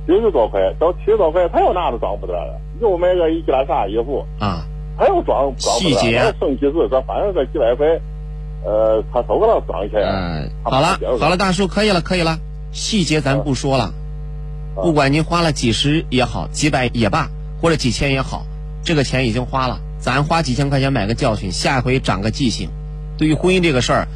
[0.05, 2.59] 七十多块，找七十多块，他又拿着装不得了。
[2.79, 4.63] 又买个一件啥衣服啊，
[4.97, 6.33] 他又装装不得了。
[6.39, 7.87] 剩几十，这反正这几百块，
[8.63, 10.11] 呃，他都给他装起来。
[10.11, 12.37] 嗯，好了好了，大叔可以了可以了，
[12.71, 13.91] 细节咱不说了。
[14.83, 18.45] 不管您花了几十也好，几百也罢，或者几千也好，
[18.83, 22.69] 这个钱已经花了，咱花几千块钱买个教训，下回长个记性。
[23.17, 24.07] 对于婚姻这个事儿，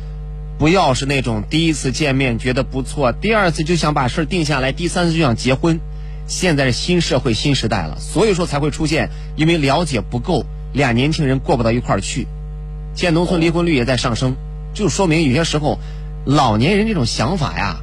[0.60, 5.80] 不要是那种第一次见面觉得不错，第二次就想把事儿定下来，第三次就想结婚。
[6.28, 12.28] 现在是新社会新时代了，所以说才会出现因为了解不够，俩年轻人过不到一块儿去。
[12.94, 14.36] 现在农村离婚率也在上升，
[14.76, 15.80] 就说明有些时候
[16.24, 17.80] 老年人这种想法呀，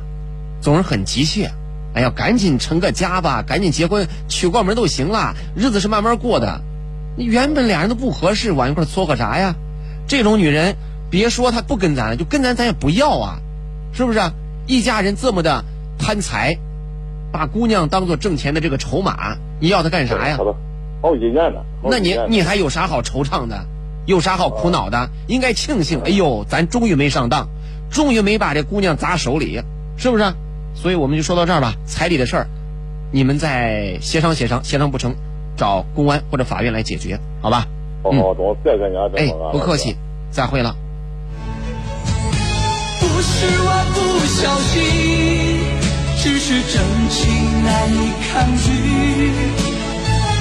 [0.60, 1.50] 总是很急切。
[1.98, 6.60] 哎呀，赶紧成个家吧，赶紧结婚，娶过门都行了，日子是慢慢过的。
[7.16, 9.56] 你原本俩人都不合适，往一块儿撮合啥呀？
[10.06, 10.76] 这种女人，
[11.10, 13.40] 别说她不跟咱了，就跟咱咱也不要啊，
[13.92, 14.20] 是不是？
[14.68, 15.64] 一家人这么的
[15.98, 16.56] 贪财，
[17.32, 20.38] 把姑娘当做挣钱的这个筹码，你要她干啥呀？
[21.02, 21.66] 好几年了。
[21.82, 23.66] 那你你还有啥好惆怅的？
[24.06, 25.10] 有啥好苦恼的？
[25.26, 27.48] 应该庆幸，哎呦，咱终于没上当，
[27.90, 29.60] 终于没把这姑娘砸手里，
[29.96, 30.32] 是不是？
[30.80, 31.74] 所以我们就说到这儿吧。
[31.86, 32.46] 彩礼的事儿，
[33.10, 35.14] 你们再协商协商，协商不成，
[35.56, 37.66] 找公安或者法院来解决，好吧？
[38.04, 39.96] 好好，懂，谢谢你啊，哎不客气，
[40.30, 40.76] 再会了。
[43.00, 44.78] 不是我不小心，
[46.16, 48.66] 只是真情难以抗拒。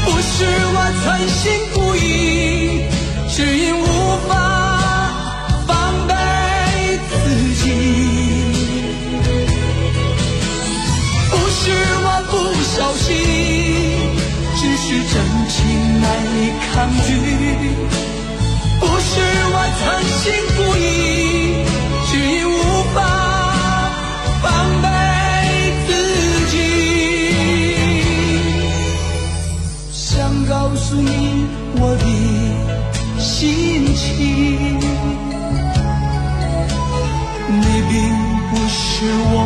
[0.06, 2.86] 不是我存心故意，
[3.28, 3.84] 只因无
[4.28, 4.36] 法
[16.02, 16.06] 难
[16.36, 16.38] 以
[16.74, 16.74] 抗
[17.06, 17.10] 拒。
[18.80, 19.12] 不是
[19.50, 19.82] 我存
[20.20, 20.24] 心
[20.56, 20.82] 故意，
[22.08, 22.54] 只因无
[22.94, 22.98] 法
[24.42, 24.46] 防
[24.84, 24.86] 备
[25.88, 25.90] 自
[26.52, 26.54] 己。
[29.92, 30.06] 想
[30.46, 31.12] 告诉你
[31.80, 32.06] 我的
[33.20, 34.06] 心情，
[37.50, 37.94] 你并
[38.50, 38.78] 不是
[39.34, 39.37] 我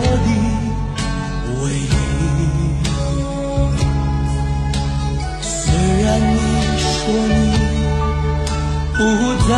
[9.51, 9.57] 在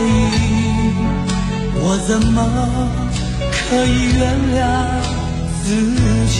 [0.00, 0.02] 意，
[1.74, 2.40] 我怎么
[3.68, 4.58] 可以原谅
[5.62, 5.68] 自
[6.28, 6.38] 己？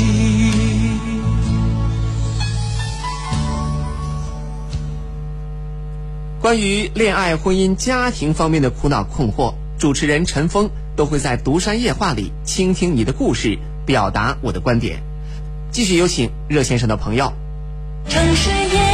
[6.41, 15.03] 关于恋爱、婚姻、家庭方面的苦恼困惑，主持人陈峰都会在《独山夜话》里倾听你的故事，表达我的观点。
[15.71, 17.31] 继续有请热线上的朋友。
[18.09, 18.86] 城市夜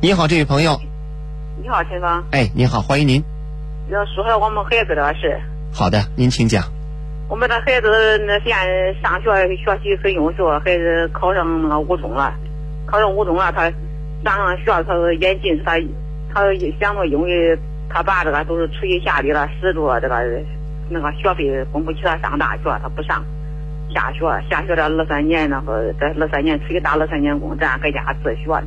[0.00, 0.80] 你好，这位朋友。
[1.60, 3.20] 你好，陈芳，哎，你好，欢迎您。
[3.90, 5.40] 要说说我们孩子的事。
[5.72, 6.62] 好的，您请讲。
[7.28, 12.32] 我们的孩子那现在上学学习很优秀，孩子考上那个五中了，
[12.86, 13.72] 考上五中了，他
[14.22, 15.80] 上上学他眼近视，他
[16.32, 16.42] 他
[16.78, 17.58] 想着因为
[17.90, 20.14] 他爸这个都是出于下地了，使着这个
[20.90, 23.24] 那个学费供不起他上大学，他不上，
[23.92, 28.62] 下学下学这二三年那个这二三年出去打二三年工，咱搁家自学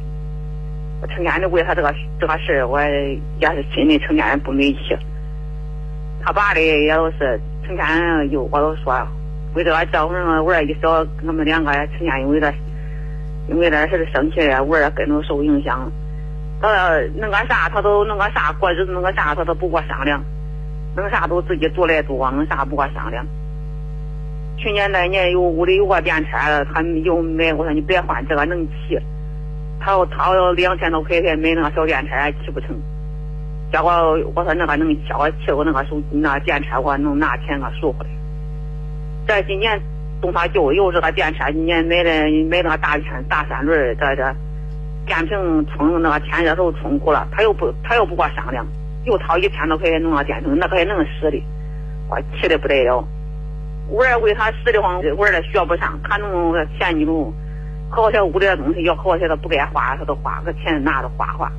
[1.02, 3.20] 我成天的为他这个这个事，我也
[3.56, 4.96] 是心里成天不美气。
[6.24, 8.96] 他爸的也都是成天有我都说，
[9.56, 12.54] 为这个叫我们娃儿一小，我们两个成天因为这
[13.50, 15.92] 因为这事生气，娃儿跟着受影响。
[16.62, 16.70] 他
[17.18, 20.24] 弄个啥，他都弄个啥过日子，弄个啥他都不给我商量，
[20.96, 23.26] 弄啥都自己独来独往，弄啥不给我商量。
[24.58, 26.38] 去年那年有屋里有个电车，
[26.72, 29.00] 他又买，我说你别换这个能骑。
[29.84, 32.14] 他要他两千多块钱买那个小电车
[32.46, 32.70] 骑不成，
[33.72, 33.92] 结果
[34.36, 38.12] 我说那个能骑，我骑我那个手那电车我能拿钱给赎回来。
[39.28, 39.82] 这今年
[40.22, 42.12] 动他舅又这个电车，今年买的
[42.48, 44.36] 买那个大圈大三轮，这这
[45.08, 48.64] 电瓶充那个天热时候充鼓了，他又不他又不给我商量，
[49.06, 51.44] 又掏一千多块钱弄个电瓶，那可还能使的，
[52.08, 53.04] 我气的不得了。
[53.90, 57.34] 我儿为他使的慌，我儿学不上，他弄个前几种。
[57.92, 61.52] 可些屋里的东西要好些他不该花，他都花，个钱拿着花花，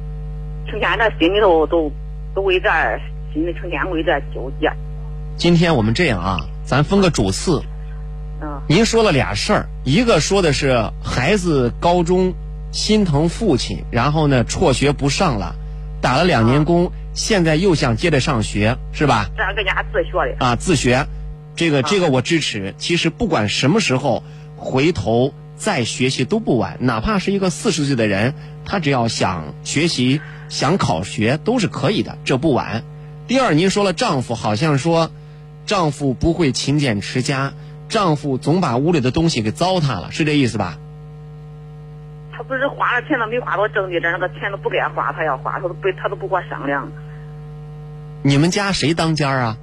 [0.67, 1.93] 成天这心里头都
[2.35, 2.71] 都为这
[3.35, 4.73] 心里成天为这纠结。
[5.37, 7.63] 今天我们这样啊，咱分个主次。
[8.41, 8.63] 嗯。
[8.67, 12.33] 您说了俩事儿，一个说的是孩子高中
[12.71, 15.55] 心疼父亲，然后呢辍学不上了，
[16.01, 19.27] 打了两年工，现在又想接着上学，是吧？
[19.37, 20.47] 这搁家自学的。
[20.47, 21.07] 啊，自学，
[21.55, 22.75] 这个这个我支持。
[22.79, 24.25] 其实不管什么时候
[24.57, 25.35] 回头。
[25.63, 32.83] 再学习都不晚，哪怕是一个四十岁的人，他只要想学习、想考学都是可以的，这不晚。
[33.29, 35.13] 第二，您说了，丈夫好像说，
[35.65, 37.53] 丈夫不会勤俭持家，
[37.89, 40.79] 丈夫总把屋里的东西给糟蹋了，是这意思吧？
[42.33, 46.91] 他不是花了钱了没花到正地这儿，那个钱都不该花，他要花，他都不他都不跟我商量。
[48.23, 49.57] 你们家谁当家啊？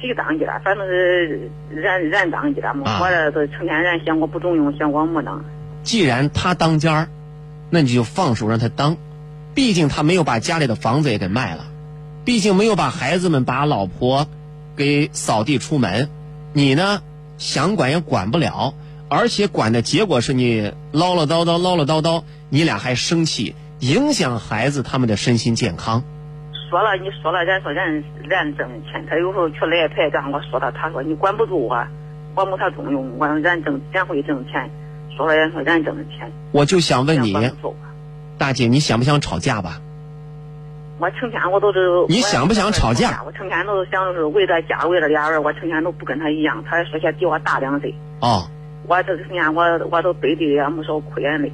[0.00, 0.60] 谁当家？
[0.64, 2.90] 反正是人人当家嘛。
[2.90, 5.44] 啊我这都成天人嫌我不中用，嫌我没当。
[5.82, 7.08] 既然他当家儿，
[7.70, 8.96] 那你就放手让他当，
[9.54, 11.66] 毕竟他没有把家里的房子也给卖了，
[12.24, 14.26] 毕竟没有把孩子们把老婆
[14.76, 16.08] 给扫地出门，
[16.52, 17.02] 你呢
[17.38, 18.74] 想管也管不了，
[19.08, 26.02] 而且管的结果是你唠唠叨叨唠唠叨叨，你俩还生气，影响孩子他们的身心健康。
[26.68, 31.86] 说了，你说了，人说人人挣钱，他有时候去来牌让我说他，他说你管不住我，
[32.34, 34.68] 我没他中用，我人挣人会挣钱，
[35.16, 37.32] 说了人说人挣钱，我就想问你
[38.38, 39.80] 大姐，你想不想吵架吧？
[40.98, 43.22] 我成天我都是你想不想吵架？
[43.24, 48.48] 我成天都是想就是为了家，为了俩人，我成天都不跟他一样，他说些比我大两岁，哦，
[48.88, 51.52] 我这成天我我都背地里也没少哭眼泪。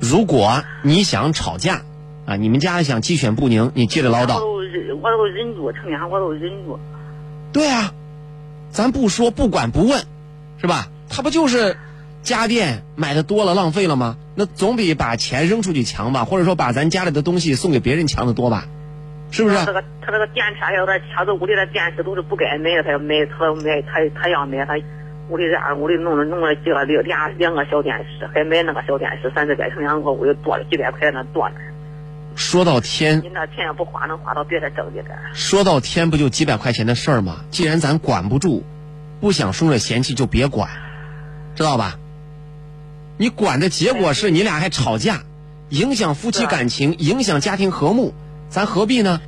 [0.00, 1.82] 如果你想吵架，
[2.24, 4.38] 啊，你们家想鸡犬不宁，你接着唠我叨。
[4.38, 6.78] 都忍，我都忍住，成天我都忍住。
[7.52, 7.92] 对啊，
[8.70, 10.04] 咱不说不管不问，
[10.58, 10.86] 是吧？
[11.08, 11.76] 他不就是
[12.22, 14.16] 家电买的多了浪费了吗？
[14.34, 18.64] 那总比把钱扔出去强吧，或者说把咱家里的东西送给别人强的多吧？
[19.30, 19.56] 是不是？
[19.56, 24.74] 他这个他这个电车要是掐着屋里的电视都是不该买的，他要买，他要买，他他要买，他
[25.28, 31.56] 屋里这样屋里弄了弄了几个两俩两个小电视，还买那个小电视，咱这边成天我屋里多了几百块那多呢。
[32.34, 35.02] 说到天你，那钱要不花，能花到别的挣去。
[35.34, 37.44] 说到天，不就几百块钱的事儿吗？
[37.50, 38.64] 既然咱管不住，
[39.20, 40.70] 不想生着嫌弃就别管，
[41.54, 41.98] 知道吧？
[43.18, 45.22] 你管的结果是你俩还吵架，
[45.68, 48.14] 影响夫妻感情，影响家庭和睦，
[48.48, 49.20] 咱何必呢？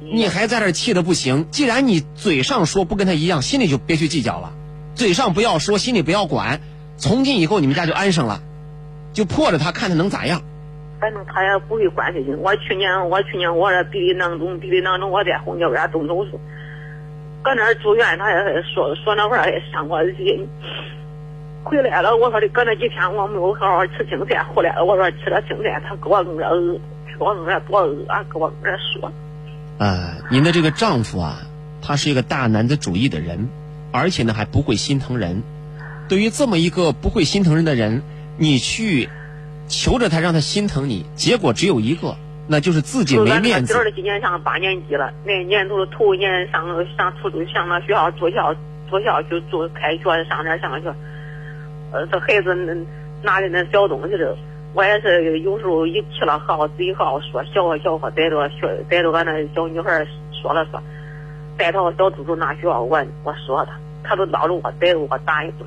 [0.00, 1.46] 你还在这气的不行。
[1.50, 4.52] 既然你嘴上说不跟他一样，心里就别去计较了。
[4.94, 6.60] 嘴上不要说，心里不要管。
[6.96, 8.42] 从今以后你们家就安生了，
[9.12, 10.42] 就破着他看他能咋样。
[11.02, 12.38] 反正他也不会管事情。
[12.40, 16.38] 我去年我去年我这鼻涕囊肿，鼻涕囊肿，我在红桥边动手术，
[17.42, 20.46] 搁那住院，他也说说那话也伤我心。
[21.64, 26.48] 回来了，我说的搁那几天我没有好好吃青菜，回来了我说吃了青菜，他给我弄点，
[27.18, 29.10] 给我弄点多鹅，给我弄点说。
[29.78, 31.40] 啊，您的这个丈夫啊，
[31.82, 33.48] 他是一个大男子主义的人，
[33.92, 35.42] 而且呢还不会心疼人。
[36.08, 38.02] 对于这么一个不会心疼人的人，
[38.38, 39.08] 你去
[39.72, 42.14] 求着他让他心疼你，结果只有一个，
[42.46, 43.76] 那就是自己没面子今。
[43.80, 46.62] 儿的今年上八年级了，那年都是头一年上
[46.94, 48.54] 上初中，上那学校住校
[48.90, 50.94] 住校就住开学上那儿上学。
[51.90, 52.74] 呃，这孩子那
[53.22, 54.36] 拿着那小东西的，
[54.74, 60.06] 我也是有时候一气了号，自己号说笑话笑话逮着学逮着俺那小女孩
[60.42, 60.82] 说了说，
[61.56, 63.72] 带到小猪猪那学校我我说他，
[64.04, 65.66] 他都拉着我逮着我打一顿，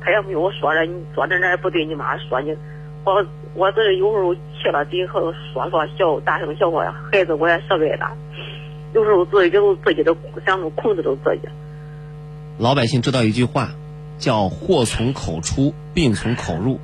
[0.00, 2.56] 他也没有说着你坐在那儿不对你妈说你，
[3.04, 7.98] 我我这有时候气了以后说说笑大声笑话，孩子我也舍不得，
[8.94, 11.48] 有时候自己就自己都想着控制住自己。
[12.58, 13.70] 老百姓知道一句话，
[14.18, 16.78] 叫“祸从口出，病从口入”。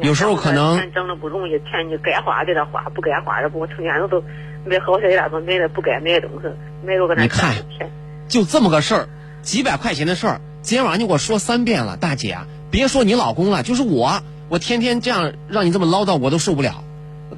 [0.00, 4.22] 有时候可能钱挣的不容易，钱你该花给他花，不该花的不，成天都都
[4.64, 6.48] 买好些那种买的不该买的东西，
[6.86, 7.54] 买着搁那你看。
[8.28, 9.08] 就这么个事儿，
[9.42, 16.82] 几百块钱的事儿，今天晚上你给我说三遍了，大姐啊，别说你老公了，就是我，我天天这样让你这么唠叨，我都受不了。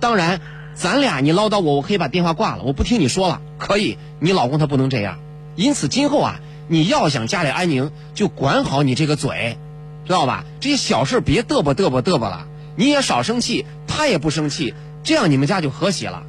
[0.01, 0.41] 当然，
[0.75, 3.99] 咱俩你唠叨我，我可以把电话挂了，我不听你说了，可以。
[4.19, 5.19] 你老公他不能这样，
[5.55, 9.59] 因此今后啊，你要想家里安宁，就管好你这个嘴，
[10.07, 10.47] 知道吧？
[10.59, 12.47] 这些小事别嘚啵嘚啵嘚啵了，
[12.77, 14.73] 你也少生气，他也不生气，
[15.05, 16.23] 这样你们家就和谐了。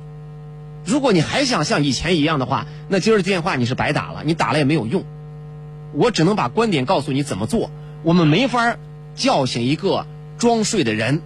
[0.83, 5.05] 如果你还想像以前一样的话，那今儿电话你是白打了，你打了也没有用。
[5.93, 7.71] 我只能把观点告诉你怎么做，
[8.03, 8.75] 我们没法
[9.15, 10.05] 叫醒一个
[10.43, 11.21] 装睡的人，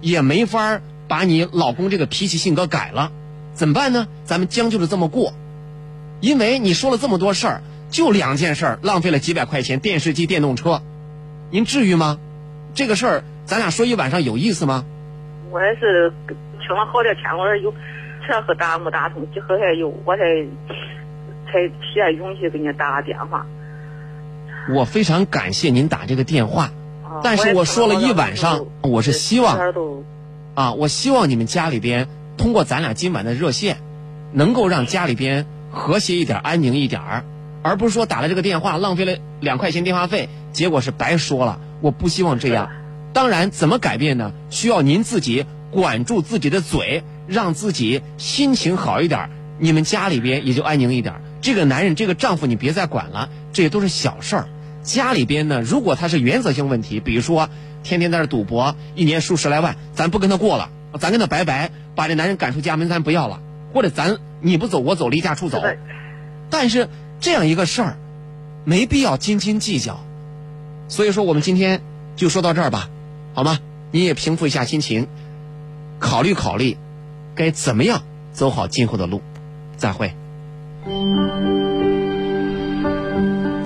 [0.00, 3.10] 也没法把你老公这个脾气性格改了，
[3.54, 4.06] 怎么办呢？
[4.24, 5.32] 咱们将就着这么过，
[6.20, 10.80] 因为你说了这么多事儿，就两件事儿，浪费了几百块钱，电视机、电动车，
[11.50, 12.20] 您至于吗？
[12.72, 14.84] 这个事儿咱俩说一晚上有意思吗？
[15.50, 17.74] 我也是听了好几天，我说有
[18.28, 20.22] 这和打没打通，几盒还有，我才
[21.46, 23.44] 才提下勇气给你打个电话。
[24.72, 26.72] 我非常感谢您打这个电话，啊
[27.22, 29.58] 但是我说了一晚上，我是希望
[30.54, 33.78] 啊，我希望你们家里边通过咱俩今晚的热线，
[34.32, 37.24] 能够让家里边和谐一点、安宁一点儿，
[37.62, 41.60] 而不是说打了这个电话浪费了两块钱电话费，结果是白说了。
[41.80, 42.70] 我不希望这样。
[43.12, 44.32] 当然，怎么改变呢？
[44.50, 51.20] 需要您自己管住自己的嘴，让自己心情好一点，你们家里边也就安宁一点儿。
[51.40, 54.48] 这个男人，这个丈夫，你别再管了，这些都是小事儿。
[54.88, 57.50] 家里边呢，如果他是原则性问题，比如说
[57.82, 63.40] 天天在这赌博，一年输十来万，咱不跟他过了，咱跟他拜拜，把这男人赶出家门，咱不要了，
[63.74, 65.62] 或者咱你不走我走，离家出走。
[66.48, 66.88] 但是
[67.20, 67.96] 这样一个事儿，
[68.64, 70.00] 没必要斤斤计较。
[70.88, 71.82] 所以说，我们今天
[72.16, 72.88] 就说到这儿吧，
[73.34, 73.58] 好吗？
[73.90, 75.06] 你也平复一下心情，
[75.98, 76.78] 考虑考虑，
[77.34, 78.00] 该怎么样
[78.32, 79.20] 走好今后的路。
[79.76, 80.14] 再会。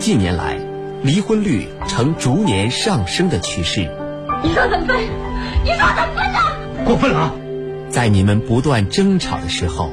[0.00, 0.58] 近年来，
[1.02, 3.90] 离婚率呈逐年上升的趋势。
[4.42, 4.96] 你说怎么分？
[5.64, 6.38] 你说怎么分呢？
[6.84, 7.34] 过分了！
[7.90, 9.90] 在你们不断争吵的时候，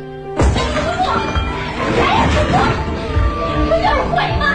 [3.68, 4.45] 不要悔吗？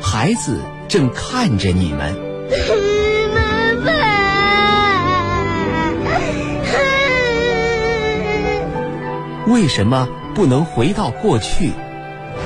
[0.00, 2.14] 孩子正看着你们。
[3.34, 3.42] 妈
[3.84, 3.92] 妈，
[9.52, 11.72] 为什么不能回到过去？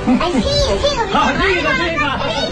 [0.07, 0.41] 哎，这个
[0.81, 2.50] 这个，啊，这个这个，这个。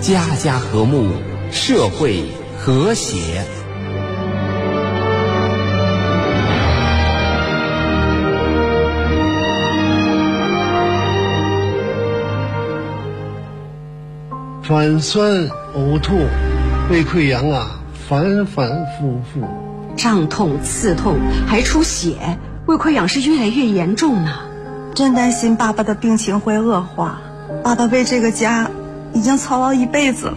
[0.00, 1.08] 家 家和睦，
[1.50, 2.24] 社会
[2.58, 3.42] 和谐。
[14.62, 16.14] 反酸呕吐、
[16.90, 19.44] 胃溃疡啊，反反复复，
[19.96, 22.14] 胀痛、刺痛，还出血，
[22.70, 24.30] 胃溃疡是越来越严重呢。
[24.94, 27.20] 真担心爸爸的病情会恶化，
[27.64, 28.70] 爸爸为这个家
[29.12, 30.34] 已经操劳一辈子了。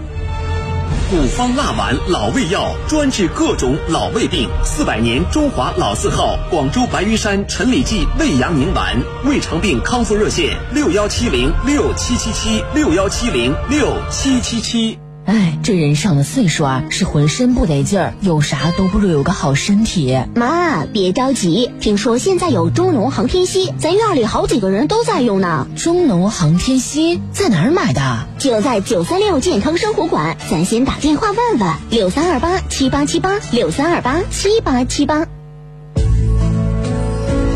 [1.11, 4.49] 古方腊丸老胃药，专治各种老胃病。
[4.63, 15.02] 四百年中华老字号广州白云山陈李济胃阳宁丸，胃肠病康复热线：六幺七零六七七七六幺七零六七七七。
[15.25, 20.17] 哎，这人上了岁数啊，是浑身不得劲儿，有啥都不如有个好身体。
[20.35, 25.65] 妈，别着急，听说现在有中农航天硒，咱院里好几个人都在用呢。
[25.77, 28.27] 中农航天硒在哪儿买的？
[28.37, 35.25] 就在九三六健康生活馆，咱先打电话问问，六三二八七八七八，六三二八七八七八。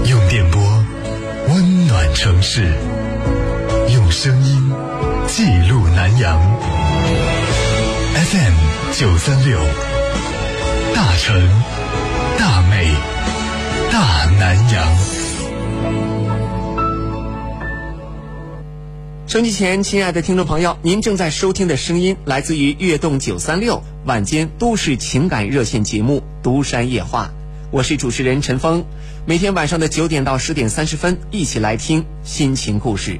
[0.09, 0.61] 用电波
[1.49, 2.71] 温暖城市，
[3.93, 4.71] 用声音
[5.27, 6.86] 记录南阳。
[8.17, 8.53] FM
[8.93, 9.59] 九三六，
[10.95, 11.39] 大成、
[12.39, 12.91] 大美、
[13.91, 14.97] 大南阳。
[19.27, 27.25] 收机前，亲爱的听众朋友，您正在收听的声音来自于悦动九三六晚间都市情感热线节目《独山夜话》，
[27.69, 28.83] 我是主持人陈峰。
[29.27, 33.19] 每天晚上的九点到十点三十分，一起来听心情故事。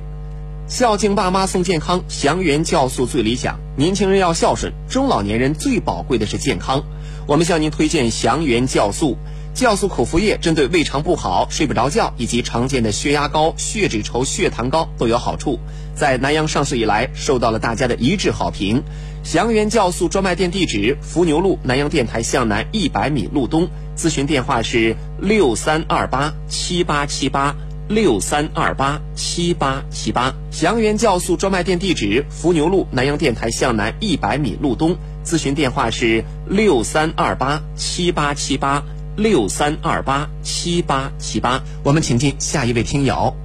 [0.67, 3.57] 孝敬爸妈送健康，祥源酵素最理想。
[3.77, 6.83] 年轻人要孝顺，中老年人最宝贵的是健康。
[7.25, 9.17] 我们向您推荐祥源酵素。
[9.55, 15.57] 酵素口服液针对胃肠不好、睡不着觉以及常见的血压高、血脂稠、血糖高都有好处。
[15.95, 18.83] 在南阳上市以来，受到了大家的一致好评。
[19.23, 23.69] 祥源酵素专卖店地址：伏牛路南阳电台向南一百米路东。
[23.95, 27.55] 咨询电话是六三二八七八七八。
[27.87, 34.97] 六三二八七八七八，祥源酵素专卖店地址：伏牛路南阳电台向南一百米路东。
[35.25, 38.83] 咨询电话是六三二八七八七八，
[39.15, 41.61] 六三二八七八七八。
[41.83, 43.35] 我们请进下一位听友。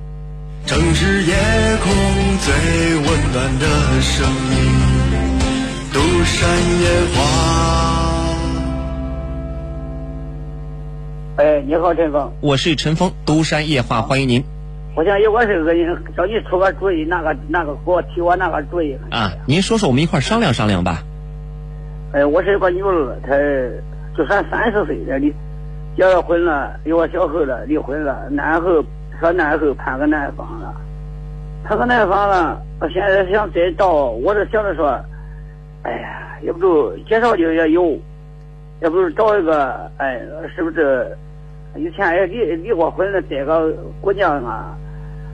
[0.66, 1.34] 城市夜
[1.82, 1.92] 空
[2.38, 2.54] 最
[2.96, 5.38] 温暖的声音，
[5.92, 6.48] 独山
[6.80, 7.91] 夜话。
[11.36, 12.30] 哎，你好，陈峰。
[12.42, 14.44] 我是陈峰，独山夜话，欢迎您。
[14.94, 15.82] 我想有个事跟你
[16.14, 18.94] 找你出个主意，那个那个给我提我那个主意？
[19.10, 21.02] 啊，您说说，我们一块商量商量吧。
[22.12, 23.30] 哎，我是一个女儿，她
[24.14, 25.32] 就算三十岁了，离
[25.96, 28.84] 结了婚了，有个小孩了，离婚了，男后
[29.18, 30.74] 说男后判个男方了，
[31.64, 35.00] 判个男方了，我现在想再找，我是想着说，
[35.84, 37.98] 哎呀，也不如介绍的也有，
[38.82, 40.18] 也不是找一个，哎，
[40.54, 41.16] 是不是？
[41.76, 44.76] 以前也离离过婚的这个姑娘啊，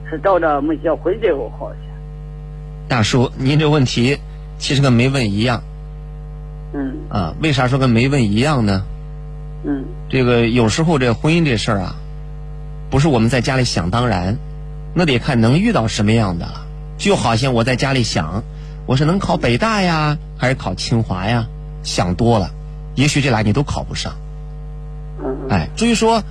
[0.09, 1.77] 是找着没结婚这个好些。
[2.87, 4.19] 大叔，您这问题
[4.57, 5.63] 其实跟没问一样。
[6.73, 6.95] 嗯。
[7.09, 8.85] 啊，为啥说跟没问一样呢？
[9.65, 9.83] 嗯。
[10.09, 11.95] 这个有时候这婚姻这事儿啊，
[12.89, 14.37] 不是我们在家里想当然，
[14.93, 16.67] 那得看能遇到什么样的了。
[16.97, 18.43] 就好像我在家里想，
[18.85, 21.47] 我是能考北大呀，还是考清华呀？
[21.81, 22.51] 想多了，
[22.99, 24.17] 也许这俩你都考不上。
[25.49, 26.21] 哎，至于说，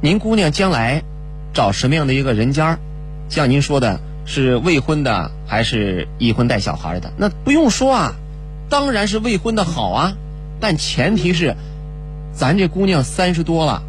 [0.00, 1.02] 您姑娘将来
[1.52, 2.78] 找什么样的一个人家
[3.28, 7.12] 像您说的是未婚的还是已婚带小孩的？
[7.18, 8.14] 那不用说啊，
[8.70, 10.14] 当然是未婚的好啊。
[10.58, 11.54] 但前提是，
[12.32, 13.82] 咱这姑娘三十多了，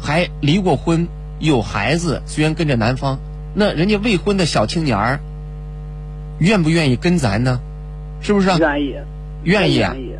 [0.00, 1.08] 还离过婚，
[1.40, 3.18] 有孩子，虽然跟着男方，
[3.52, 5.18] 那人家未婚的小青年儿，
[6.38, 7.58] 愿不愿意跟咱呢？
[8.20, 8.48] 是不是？
[8.58, 8.94] 愿意。
[9.42, 10.02] 愿意啊愿。
[10.04, 10.15] 意。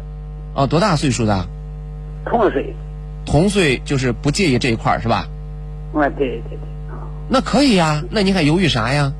[0.56, 1.46] 哦，多大岁数的？
[2.24, 2.74] 同岁。
[3.26, 5.28] 同岁就是不介意这一块儿是吧？
[5.94, 6.58] 啊，对对对。
[7.28, 9.12] 那可以呀，那你还犹豫啥呀？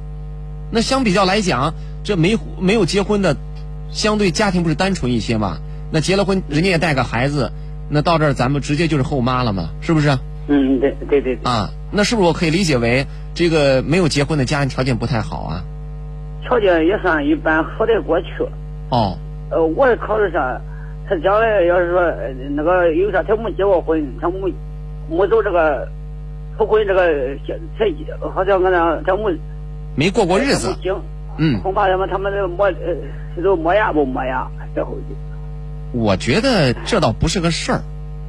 [0.71, 3.37] 那相比较来讲，这没没有结婚的，
[3.91, 5.59] 相对家庭不是单纯一些嘛？
[5.93, 7.53] 那结了婚，人家也带个孩子，
[7.91, 10.17] 那到这儿咱们直接就是后妈了嘛，是不是？
[10.49, 11.39] 嗯，对对对。
[11.45, 15.65] 啊，那是不是我可以理解为这个没有结婚的家庭条件不太好啊？
[16.43, 18.29] 条件也算一般，好得过去。
[18.89, 19.19] 哦。
[19.51, 20.61] 呃，我也考虑啥？
[21.09, 24.53] 他将来要是说呃那个有啥，他没结过婚，他没
[25.09, 25.89] 没走这个
[26.59, 27.37] 复婚这个
[27.79, 27.91] 才
[28.35, 29.37] 好像俺那他没
[29.95, 30.75] 没过过日子。
[31.39, 32.75] 嗯，恐怕他们他们这磨呃
[33.37, 35.15] 这都磨牙不磨牙，这后去。
[35.93, 37.83] 我觉得这倒不是个事儿，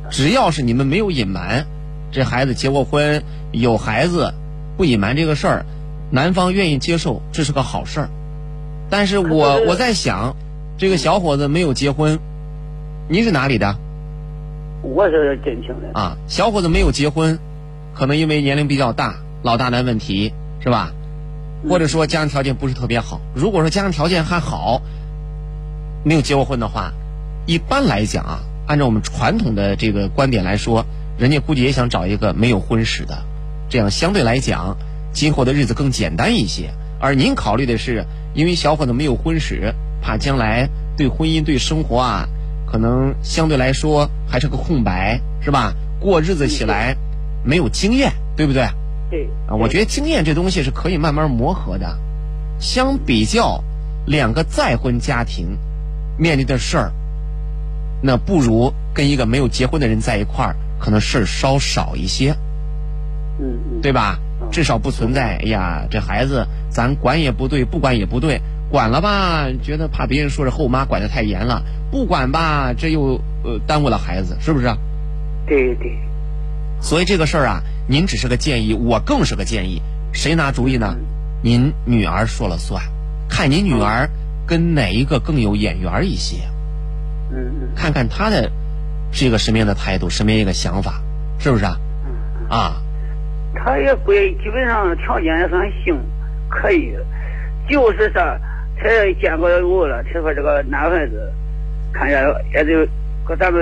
[0.10, 1.66] 只要是你们没有隐瞒，
[2.12, 3.24] 这孩子结过婚
[3.54, 4.34] 有孩子，
[4.76, 5.66] 不隐瞒这个事儿，
[6.12, 8.10] 男方愿意接受，这是个好事儿。
[8.90, 10.36] 但是我我在想，
[10.78, 12.20] 这个小伙子没有结婚，
[13.10, 13.78] 您是哪里的？
[14.82, 15.98] 我是真情的。
[15.98, 17.40] 啊，小伙子没有结婚，
[17.96, 20.92] 可能因为年龄比较大，老大难问题是吧？
[21.70, 23.22] 或者说家庭条件不是特别好。
[23.34, 24.82] 如果说家庭条件还好，
[26.04, 26.92] 没有结过婚的话，
[27.46, 30.86] 一般来讲啊，按照我们传统的这个观点来说，
[31.18, 33.24] 人家估计也想找一个没有婚史的，
[33.70, 34.76] 这样相对来讲，
[35.14, 36.72] 今后的日子更简单一些。
[37.00, 42.28] 而您考虑的是，因为小伙子没有婚史，怕将来对婚姻、对生活啊，
[42.70, 45.74] 可能相对来说还是个空白，是吧？
[46.00, 46.96] 过日子起来
[47.44, 48.68] 没有经验，对不对？
[49.10, 49.28] 对。
[49.48, 51.98] 啊，我觉得经验这东西是可以慢慢磨合的。
[52.60, 53.64] 相比较
[54.06, 55.58] 两个再婚家庭
[56.18, 56.92] 面临的事儿，
[58.02, 62.32] 那不如跟一个没有结婚的人在一块儿，可能事儿稍少一些，
[63.40, 64.20] 嗯嗯，对吧？
[64.52, 74.68] 至少不存在，哎呀，这孩子咱管也不对，不管也不对，管了吧，觉得怕别人说是后妈管得太严了；不管吧，这又呃耽误了孩子，是不是？
[75.48, 75.98] 对对。
[76.82, 79.82] 所以这个事儿啊，您只是个建议，我更是个建议。
[80.14, 80.96] 谁拿主意呢？
[81.42, 82.82] 您女儿说了算，
[83.30, 84.10] 看您女儿
[84.46, 86.38] 跟哪一个更有眼缘一些。
[87.32, 87.70] 嗯嗯。
[87.76, 88.52] 看看她的
[89.12, 91.02] 是一个什么样的态度，什么样一个想法，
[91.40, 91.78] 是不是啊？
[92.50, 92.82] 啊。
[93.56, 96.00] 他也不基本上条件也算行，
[96.48, 96.94] 可以，
[97.68, 98.22] 就是说
[98.80, 101.32] 他见过有了，他说这个男孩子，
[101.92, 102.24] 看见
[102.54, 102.88] 也就
[103.24, 103.62] 和咱们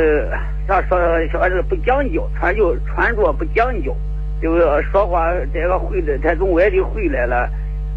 [0.67, 0.99] 咋说
[1.31, 3.95] 小孩子不讲究，穿就穿着不讲究，
[4.41, 4.61] 就是
[4.91, 7.49] 说话这个回来，他从外地回来了，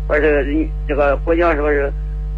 [0.07, 1.93] 或是人这个姑娘说是，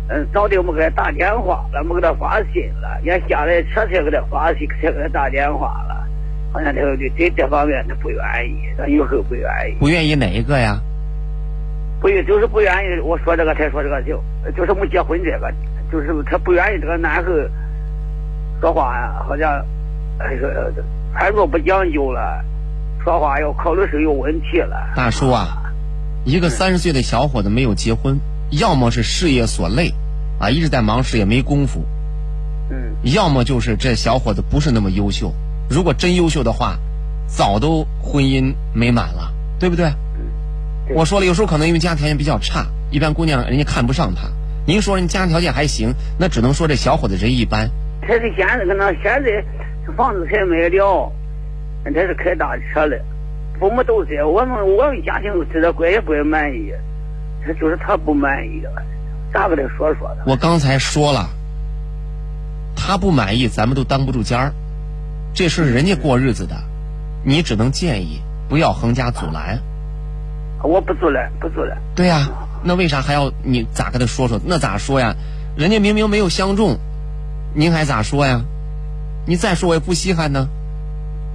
[0.09, 6.07] 嗯，早点没给他打电话了，没给他发信了，人下来车才给他发信，才给他打电话了。
[6.53, 8.19] 好像他对对这方面他不愿
[8.49, 9.77] 意，他以后不愿意。
[9.79, 10.81] 不愿意哪一个呀？
[12.01, 13.01] 不愿就是不愿意。
[13.01, 14.23] 我说这个，才说这个就
[14.57, 15.53] 就是没结婚这个，
[15.93, 17.23] 就是他不愿意这个男孩
[18.61, 19.65] 说话呀，好像
[20.19, 20.49] 哎说
[21.13, 22.45] 穿着不讲究了，
[23.05, 24.77] 说话要考虑是有问题了。
[24.97, 25.73] 大叔啊，
[26.25, 28.19] 一个三十岁的小伙子没有结婚，
[28.51, 29.95] 要么是事业所累，
[30.39, 31.85] 啊一直在忙事业没功夫，
[32.71, 35.35] 嗯，要么就是这小伙子不是那么优秀。
[35.69, 36.79] 如果真优秀的话，
[37.27, 39.93] 早都婚姻美满了，对不对？
[40.95, 44.29] 我说了，有时候可能因为家庭条件比较差，一般姑娘人家看不上他。
[44.67, 47.71] 您说人家庭条件还行，那只能说这小伙子人一般。
[48.03, 49.45] 他是现在可能现在
[49.97, 51.13] 房子才买了，
[51.85, 53.01] 他是开大车的，
[53.59, 56.73] 父母都在，我们我们家庭对他怪也怪满意，
[57.47, 58.63] 他就是他不满意，
[59.33, 60.25] 咋跟他说说的？
[60.27, 61.29] 我刚才说了，
[62.75, 64.53] 他不满意，咱们都当不住尖儿。
[65.33, 66.57] 这是人家过日子的，
[67.25, 69.61] 你只能建议不要横加阻拦。
[70.63, 71.77] 我不做了，不做了。
[71.95, 72.29] 对呀，
[72.63, 74.41] 那为啥还要你咋跟他说说？
[74.45, 75.15] 那咋说呀？
[75.57, 76.79] 人家明明没有相中，
[77.55, 78.43] 您还咋说呀？
[79.27, 80.49] 你再说我也不稀罕呢，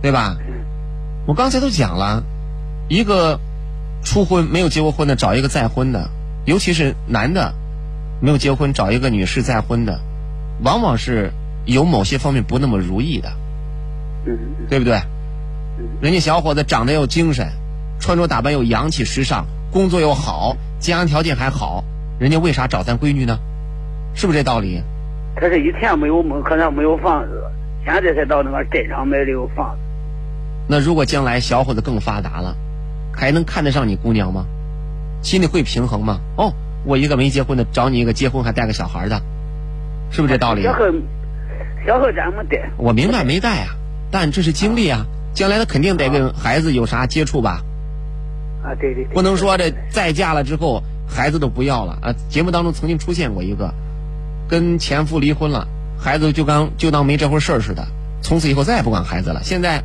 [0.01, 0.37] 对吧？
[1.27, 2.23] 我刚才都讲了，
[2.87, 3.39] 一个
[4.03, 6.09] 初婚没有结过婚的找一个再婚的，
[6.45, 7.53] 尤其是男的
[8.21, 9.99] 没有结婚找一个女士再婚的，
[10.61, 11.31] 往往是
[11.65, 13.31] 有某些方面不那么如意的。
[14.69, 14.99] 对不对？
[16.01, 17.47] 人家小伙子长得又精神，
[17.99, 21.83] 穿着打扮又洋气时尚，工作又好，家庭条件还好，
[22.19, 23.39] 人家为啥找咱闺女呢？
[24.13, 24.81] 是不是这道理？
[25.35, 27.43] 他是以前没有门，可能没有房子，
[27.83, 29.81] 现在才到那个镇上买的有房子。
[30.67, 32.55] 那如果将来小伙子更发达了，
[33.11, 34.45] 还能看得上你姑娘吗？
[35.21, 36.19] 心里会平衡吗？
[36.37, 36.53] 哦，
[36.85, 39.21] 我一个没结婚的找你一个结婚还带个小孩的，
[40.11, 40.63] 是不是这道理？
[40.63, 40.79] 小孩，
[41.85, 42.69] 小孩咱没带。
[42.77, 43.75] 我明白没带啊。
[44.11, 47.61] 但这是经历啊，将来他肯定得跟孩子有啥接触吧？
[48.65, 52.15] 啊，对对对，不能说这再嫁了之后孩子都不要了啊！
[52.29, 53.71] 节目当中曾经出现过一个，
[54.49, 55.67] 跟前夫离婚了，
[55.99, 57.87] 孩子就当就当没这回事儿似的，
[58.23, 59.41] 从此以后再也不管孩子了。
[59.43, 59.83] 现在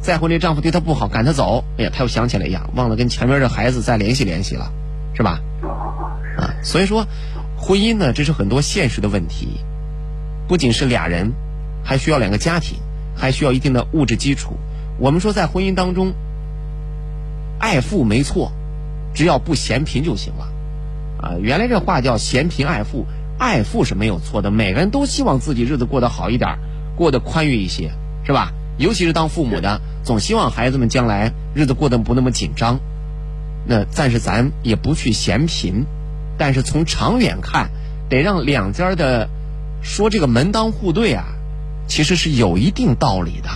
[0.00, 4.72] 再婚这丈夫对她不好，赶她走，哎呀，她又想起来呀，忘了跟前面这孩子再联系联系了，
[5.14, 5.40] 是吧？
[6.36, 7.06] 啊，所以说
[7.56, 9.60] 婚姻呢，这是很多现实的问题，
[10.48, 11.32] 不仅是俩人，
[11.84, 12.78] 还需要两个家庭，
[13.14, 14.56] 还需要一定的物质基础。
[14.98, 16.14] 我们说在婚姻当中。
[17.58, 18.52] 爱富没错，
[19.14, 20.48] 只要不嫌贫就行了，
[21.20, 23.06] 啊，原来这话叫嫌贫爱富，
[23.38, 26.58] 爱富是没有错的，每个人都希望自己日子过得好一点，
[26.96, 27.90] 过得宽裕一些，
[28.24, 28.52] 是吧？
[28.78, 32.78] 尤其是当父母的，总希望孩子们将来日子过得不那么紧张。
[33.66, 35.84] 那暂时咱也不去嫌贫，
[36.38, 37.70] 但是从长远看，
[38.08, 39.28] 得让两家的
[39.82, 41.24] 说这个门当户对啊，
[41.88, 43.50] 其实是有一定道理的。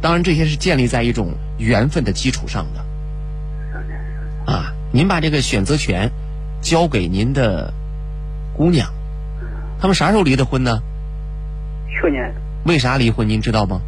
[0.00, 4.52] 当然，这些是建立在一种缘分的基础上的。
[4.52, 6.10] 啊，您把这个选择权
[6.60, 7.72] 交给您的
[8.56, 8.88] 姑娘，
[9.80, 10.80] 他们啥时候离的婚呢？
[11.88, 12.32] 去年。
[12.64, 13.28] 为啥离婚？
[13.28, 13.80] 您知道吗？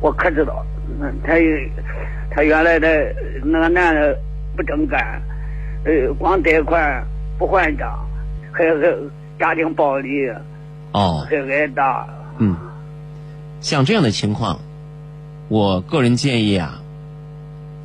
[0.00, 0.64] 我可知道，
[1.22, 1.34] 他
[2.30, 4.18] 他原来的那个男的
[4.56, 5.22] 不正干，
[5.84, 7.06] 呃，光贷款
[7.38, 8.06] 不还账，
[8.52, 8.94] 还还
[9.38, 10.28] 家庭暴力，
[10.92, 12.06] 哦，还挨打。
[12.38, 12.56] 嗯。
[13.60, 14.60] 像这样的情况，
[15.48, 16.80] 我个人建议啊，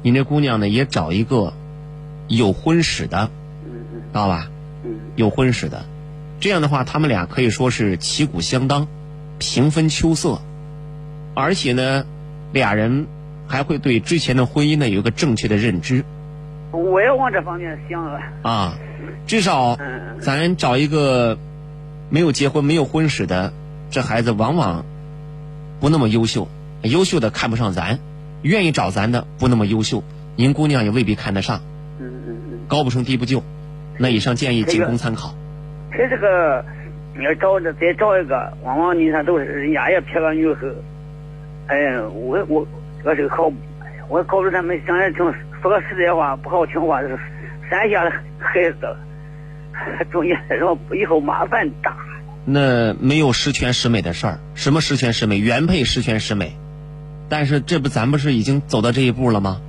[0.03, 1.53] 您这姑娘呢也找一个
[2.28, 3.30] 有婚史的，
[3.63, 4.49] 知道吧？
[5.15, 5.86] 有婚史的，
[6.39, 8.88] 这样的话，他们俩可以说是旗鼓相当，
[9.39, 10.41] 平分秋色，
[11.34, 12.05] 而且呢，
[12.51, 13.07] 俩人
[13.47, 16.03] 还会对之前的婚姻呢有一个正确的认知。
[16.72, 18.19] 我也往这方面想了。
[18.43, 18.78] 啊，
[19.28, 19.78] 至少
[20.19, 21.38] 咱找一个
[22.09, 23.51] 没有结婚、没有婚史的，
[23.89, 24.86] 这孩子往往。
[25.82, 26.47] 不那么优秀，
[26.84, 27.97] 优秀的看不上咱，
[28.43, 30.03] 愿意找咱的不那么优秀，
[30.36, 31.59] 您姑娘也未必看得上。
[31.99, 32.59] 嗯嗯嗯。
[32.67, 33.41] 高不成低不就，
[33.97, 35.34] 那以上建议仅供参考。
[35.89, 36.63] 他这个
[37.17, 40.67] 你要找着再找一个，往往你看都是人家也撇个女后。
[41.65, 42.67] 哎呀，我我
[43.03, 43.51] 这是好，
[44.07, 45.17] 我告诉他们，讲也挺，
[45.63, 47.17] 说个实在话，不好听话，是
[47.71, 48.95] 山下的孩子，
[50.11, 51.97] 中间让以后麻烦大。
[52.53, 55.37] 那没有十全十美的事儿，什么十全十美？
[55.37, 56.57] 原配十全十美，
[57.29, 59.61] 但是这不咱不是已经走到这一步了吗？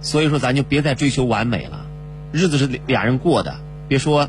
[0.00, 1.86] 所以说咱就别再追求完美了，
[2.30, 3.56] 日子是俩人过的，
[3.88, 4.28] 别说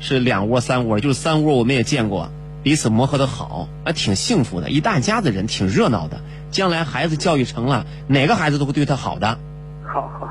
[0.00, 2.30] 是两窝三窝，就是三窝我们也见过，
[2.62, 6.20] 彼此磨合的好，啊，挺幸福的，一大家子人挺热闹的。
[6.50, 9.38] 将来孩子教育成了，哪个孩子都会对他好的。
[9.86, 10.28] 好好，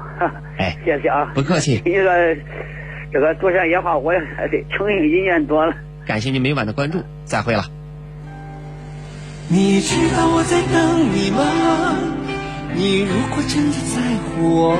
[0.57, 1.81] 哎， 谢谢啊，不客气。
[1.85, 2.35] 这个
[3.11, 5.75] 这个独山野花，我也听一年多了。
[6.05, 7.65] 感谢您每晚的关注，再会了。
[9.47, 11.43] 你知道我在等你吗？
[12.75, 14.77] 你如果真的在乎我，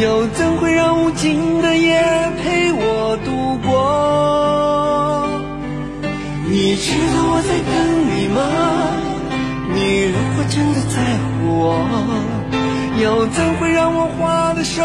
[0.00, 2.00] 又怎会让无尽的夜
[2.42, 3.70] 陪我度过？
[6.48, 7.74] 你知道我在等
[8.14, 8.38] 你吗？
[9.74, 11.84] 你如果真的在乎我，
[13.02, 14.82] 又怎会让我花的手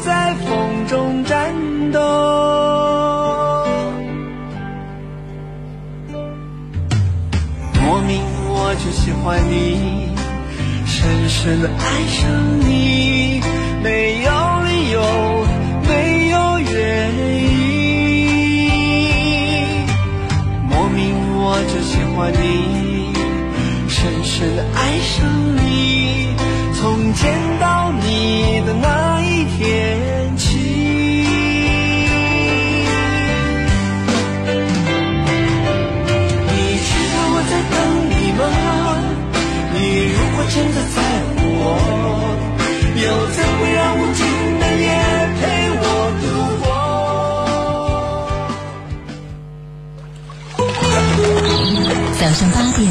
[0.00, 1.52] 在风中颤
[1.92, 2.31] 抖？
[9.22, 10.10] 欢你，
[10.84, 13.40] 深深的爱上你，
[13.80, 14.30] 没有
[14.64, 15.46] 理由，
[15.88, 18.66] 没有原因。
[20.68, 23.12] 莫名我就喜欢你，
[23.88, 25.24] 深深的爱上
[25.56, 26.34] 你，
[26.74, 27.32] 从见
[52.22, 52.88] 早上八点，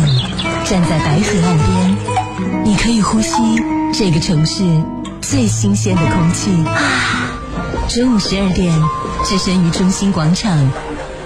[0.65, 3.31] 站在白河岸边，你可以呼吸
[3.93, 4.61] 这个城市
[5.21, 6.51] 最新鲜的空气。
[7.87, 8.77] 中午十二点，
[9.23, 10.69] 置身于中心广场，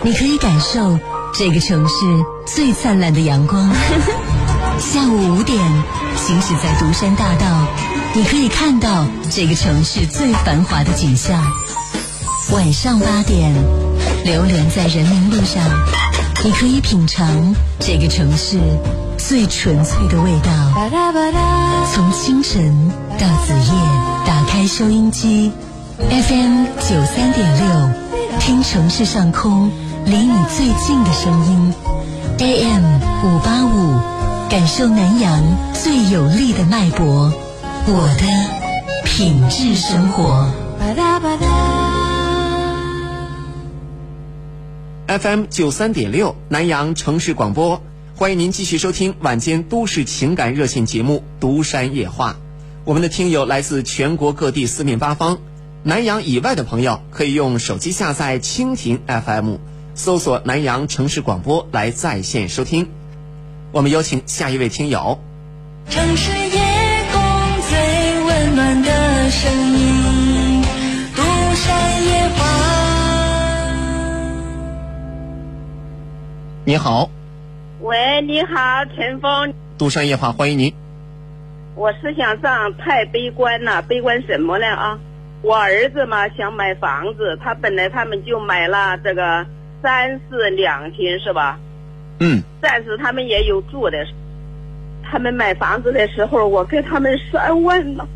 [0.03, 0.99] 你可以感受
[1.34, 1.95] 这个城市
[2.45, 3.72] 最灿烂的阳光。
[4.78, 5.58] 下午五点，
[6.16, 7.68] 行驶在独山大道，
[8.14, 11.43] 你可以看到这个城市最繁华的景象。
[12.51, 13.51] 晚上八点，
[14.24, 15.64] 流连在人民路上，
[16.44, 18.60] 你可以品尝这个城市
[19.18, 20.52] 最纯粹的味道。
[21.94, 23.72] 从清晨到子夜，
[24.26, 25.52] 打开收音机
[25.98, 29.72] ，FM 九三点六，听城市上空
[30.06, 31.74] 离你最近的声音
[32.40, 32.84] ，AM
[33.24, 34.16] 五八五。
[34.48, 35.42] 感受南阳
[35.74, 37.34] 最有力的脉搏，
[37.88, 40.48] 我的品质生活。
[45.20, 47.82] FM 九三点六南阳城市广播，
[48.16, 52.32] 欢迎您继续收听晚间都市情感热线节目《独山夜话》。
[52.84, 55.39] 我们的听友来自全国各地四面八方，
[55.84, 59.55] 南阳以外的朋友可以用手机下载蜻蜓 FM，
[59.93, 62.88] 搜索南阳城市广播来在线收听。
[63.72, 65.20] 我们有请下一位听友。
[65.89, 66.64] 城市夜
[76.68, 77.11] 你好，
[77.82, 80.74] 喂，你好，陈峰，杜山夜话，欢迎您。
[81.76, 84.99] 我思想上太悲观了，悲观什么呢啊？
[85.43, 89.45] 我儿子嘛想买房子，他本来他们就买了这个
[89.84, 91.59] 三室两厅是吧？
[92.20, 92.41] 嗯。
[92.59, 94.03] 但是他们也有住的，
[95.03, 98.07] 他们买房子的时候，我给他们三万了，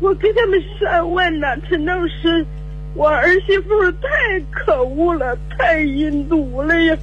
[0.00, 2.46] 我给他们三万了，陈老师，
[2.94, 6.96] 我儿媳妇太可恶了，太阴毒了呀，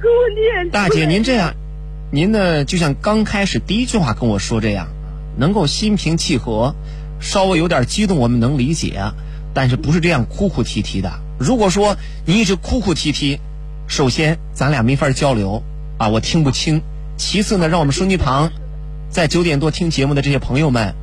[0.00, 0.70] 给我念。
[0.70, 1.54] 大姐，您这样，
[2.10, 4.88] 您呢就像刚开始第一句话跟我说这样，
[5.36, 6.74] 能够心平气和，
[7.20, 9.00] 稍微有点激动，我们能理解，
[9.54, 11.20] 但是不是这样哭哭啼啼的。
[11.38, 13.40] 如果说你一直哭哭啼啼，
[13.86, 15.62] 首先咱俩没法交流
[15.98, 16.80] 啊，我听不清；
[17.16, 18.50] 其次呢，让我们收音机旁
[19.10, 20.94] 在九点多听节目的这些朋友们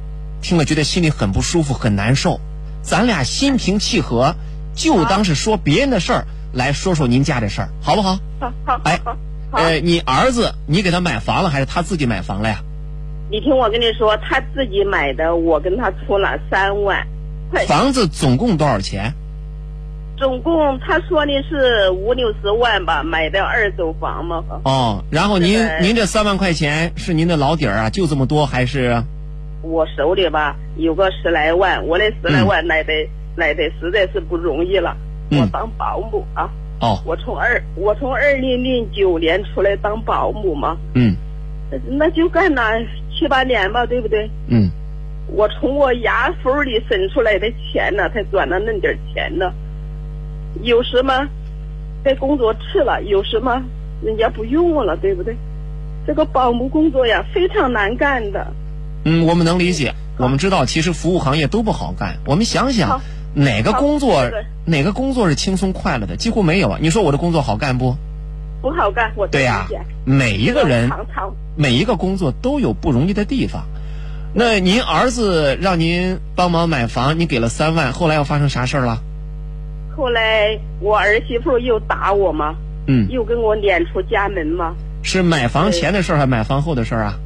[0.42, 2.40] 听了觉得心里很不舒服、很难受。
[2.82, 4.36] 咱俩心平气和，
[4.76, 8.18] 就当是说别人的事儿，来说说您家的事儿，好不好？
[8.40, 9.00] 好好哎，
[9.52, 12.64] 呃，你儿子你给他买房了，还是他自己买房了呀？
[13.30, 17.06] 你听我跟你说，他自己买的，我跟他出了三万。
[17.68, 19.14] 房子总共多少钱？
[20.18, 24.44] 总共他说的是五六十万吧，买的二手房嘛。
[24.64, 29.04] 哦，然后您您这三万块钱是您的老底儿啊，就这么多还是？
[29.62, 32.94] 我手里吧有个十来万，我那十来万来的、
[33.36, 34.96] 来的实在是不容易了。
[35.30, 36.50] 嗯我当保姆啊，
[36.80, 41.16] 哦，我从二我从二零零九年出来当保姆嘛，嗯
[41.90, 42.62] 那就干了
[43.12, 44.30] 七八年吧，对不对？
[44.48, 44.70] 嗯，
[45.28, 49.52] 我从我牙缝里省出来的钱呢，才赚了那点钱呢。
[50.62, 51.28] 有什么，
[52.04, 53.62] 在工作吃了，有什么，
[54.04, 55.36] 人家不用我了，对不对？
[56.08, 58.54] 这个保姆工作呀，非常难干的。
[59.04, 62.20] 嗯，我们能理解，我们知道其实服务行业都不好干。
[62.26, 63.02] 我们想想，
[63.36, 66.16] 哪个工作这个哪个工作是轻松快乐的？
[66.16, 66.80] 几乎没有啊。
[66.82, 67.96] 你说我的工作好干不？
[68.62, 69.68] 不好干，我对呀、
[70.06, 70.90] 每一个人
[71.56, 73.66] 每一个工作都有不容易的地方。
[74.34, 79.04] 那您儿子让您帮忙买房，你给了三万，后来又发生啥事儿了？
[79.96, 82.56] 后来我儿媳妇又打我嘛，
[82.88, 84.74] 嗯，又跟我撵出家门嘛。
[85.04, 87.20] 是买房前的事儿还是买房后的事儿啊？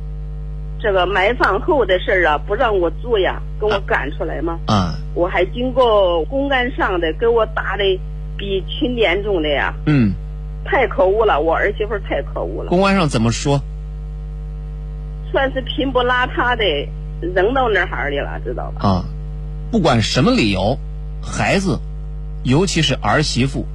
[0.81, 4.59] 这个买房后的事儿啊，不让我做呀，给我赶出来吗。
[4.67, 7.83] 啊，我还经过公安上的，给我打的
[8.37, 10.13] 比挺严重的呀，嗯，
[10.63, 13.61] 太可恶了，我儿媳妇太可恶了，公安上怎么说？
[15.31, 16.63] 算是贫不邋遢的
[17.21, 18.87] 扔到那儿里了，知道吧？
[18.87, 19.05] 啊，
[19.71, 20.79] 不管什么理由，
[21.21, 21.79] 孩子，
[22.43, 23.65] 尤其是儿媳妇、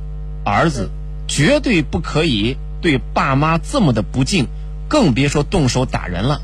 [0.44, 0.88] 儿子，
[1.28, 4.46] 绝对不可以对爸妈这么的不敬，
[4.88, 6.40] 更别说动手打人了。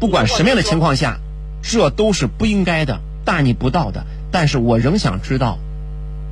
[0.00, 1.18] 不管什么样的情况下，
[1.62, 4.06] 这都是不应该的、大逆不道的。
[4.32, 5.58] 但是我仍想知道，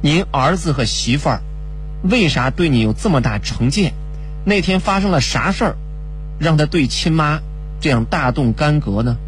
[0.02, 1.40] 您儿子和媳妇儿
[2.02, 3.92] 为啥对你有这么大成见？
[4.44, 5.76] 那天发生了啥事儿，
[6.38, 7.40] 让他对亲妈
[7.80, 9.18] 这样大动干戈呢？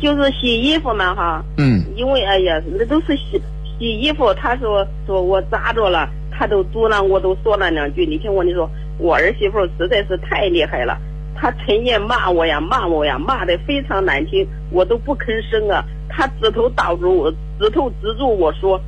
[0.00, 3.42] 就是洗衣服嘛哈，嗯，因为哎呀，那都是洗
[3.78, 8.06] 洗衣服，他说说我扎着了，他都嘟囔，我都说了两句。
[8.06, 10.98] 你听我跟你说，我儿媳妇实在是太厉害了，
[11.34, 15.84] 他成夜骂我呀，骂我呀，骂的非常难听，我都不吭声啊。
[16.08, 18.78] 他指头挡住我，指头指住我说，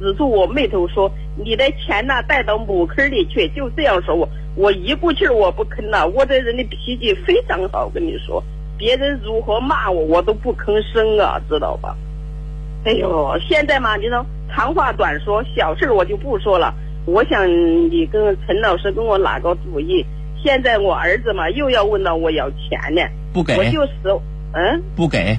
[0.00, 6.06] 指住我眉头说，你的钱呐带到母坑里去，就这样说我，我一股气我不吭了。
[6.08, 8.42] 我这人的脾气非常好，跟你说，
[8.76, 11.96] 别人如何骂我，我都不吭声啊，知道吧？
[12.84, 16.74] 哎呦，现在嘛，你说长话短说，小事儿我就不说了。
[17.06, 20.04] 我想你跟陈老师跟我拿个主意。
[20.42, 23.92] 现在我儿子嘛又要问到我要钱呢，不给我就十，
[24.52, 25.36] 嗯，不给。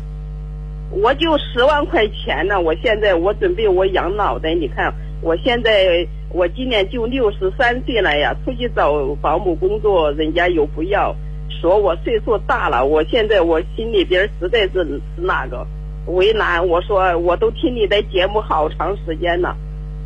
[0.91, 2.62] 我就十万块钱呢。
[2.62, 11.16] 我现在我准备我养老的，你看我现在我今年就六十三岁了呀，出去找保姆工作，人家又不要，
[11.49, 12.86] 说我岁数大了。
[12.86, 15.66] 我现在我心里边实在是是那个
[16.06, 16.68] 为难。
[16.68, 19.58] 我说我都听你的节目好长时间了。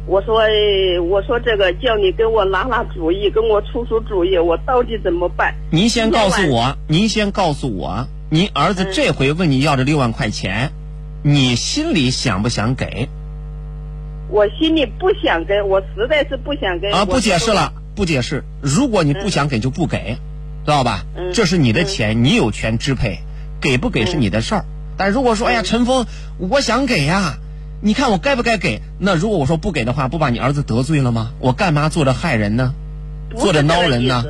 [0.08, 5.56] 我说，哎我说这个叫你给我拿拿主意，跟我出出主意，我到底怎么办？
[5.70, 10.72] 您先告诉我，您先告诉我，您儿子这回问你要这六万块钱，
[11.24, 13.10] 你心里想不想给？
[14.30, 16.90] 我心里不想给，我实在是不想给。
[16.90, 18.46] 啊，不解释了，不解释。
[18.62, 20.18] 如果你不想给，就不给，
[20.66, 21.04] 知道吧？
[21.18, 23.20] 嗯这是你的钱，你有权支配，
[23.60, 24.66] 给不给是你的事儿。
[24.96, 26.06] 但如果说，哎呀，陈峰，
[26.38, 27.38] 我想给呀，
[27.80, 28.82] 你看我该不该给？
[29.00, 31.34] 那如果我说不给的话，不把你儿子得罪了吗？
[31.40, 32.74] 我干嘛做着害人呢？
[33.36, 34.24] 做着孬人呢？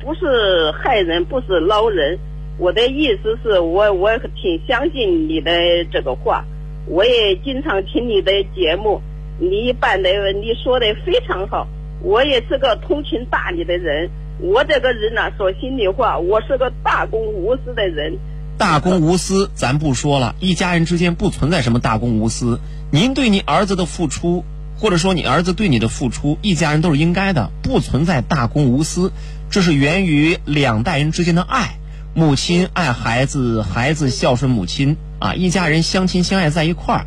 [0.00, 2.18] 不是害人，不是捞人。
[2.58, 5.50] 我的意思是我我挺相信你的
[5.90, 6.44] 这个话，
[6.86, 9.02] 我也经常听你的节目，
[9.40, 11.66] 你办的你说的非常好。
[12.02, 14.08] 我也是个通情达理的人，
[14.40, 18.16] 我这个人呢、说心里话，我是个大公无私的人。
[18.58, 22.58] 大公无私，咱不说了，一家人之间不存在什么大公无私。
[22.90, 24.44] 您对你儿子的付出，
[24.78, 29.12] 或者说你儿子对你的付出，一家人都是应该的，不存在大公无私。
[29.50, 31.76] 这是源于两代人之间的爱，
[32.14, 37.06] 母亲爱孩子，孩子孝顺母亲啊，一家人相亲相爱在一块儿，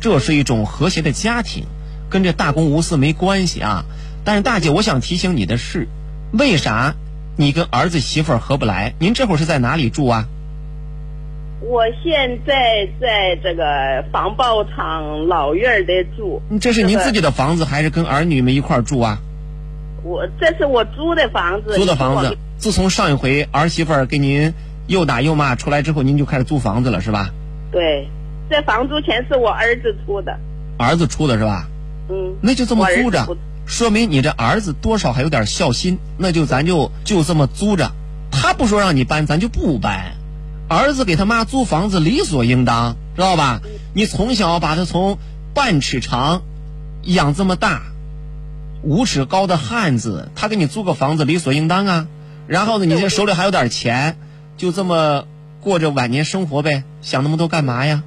[0.00, 1.64] 这是一种和谐的家庭，
[2.10, 3.86] 跟这大公无私没关系啊。
[4.22, 5.88] 但是大姐，我想提醒你的是，
[6.30, 6.94] 为啥
[7.36, 8.94] 你跟儿子媳妇儿合不来？
[8.98, 10.28] 您这会儿是在哪里住啊？
[11.60, 16.40] 我现在在这个防爆厂老院儿的住。
[16.58, 17.30] 这是您自己的？
[17.30, 19.18] 房子，还是跟儿女们一块儿住啊？
[20.02, 21.76] 我这是我租的房子。
[21.76, 22.36] 租的房子。
[22.56, 24.52] 自从上一回儿媳妇儿给您
[24.86, 27.30] 又打又骂出来之后，您就开始租房子了，是吧？
[27.70, 28.08] 对，
[28.48, 30.38] 这房租钱是我儿子出的。
[30.78, 31.68] 儿子出的是吧？
[32.08, 32.36] 嗯。
[32.40, 33.36] 那就这么租着，
[33.66, 35.98] 说明你这儿子多少还有点孝心。
[36.16, 37.92] 那就咱就就这么租着，
[38.30, 40.12] 他不说让你搬，咱就不搬。
[40.70, 43.60] 儿子给他妈租房子理所应当，知道吧？
[43.92, 45.18] 你从小把他从
[45.52, 46.42] 半尺长
[47.02, 47.82] 养这么大，
[48.84, 52.06] 五尺高的汉子，他给你租个房子理所应当啊。
[52.46, 54.16] 然后呢，你这手里还有点钱，
[54.56, 55.24] 就这么
[55.60, 58.04] 过着晚年生活呗，想那么多干嘛呀？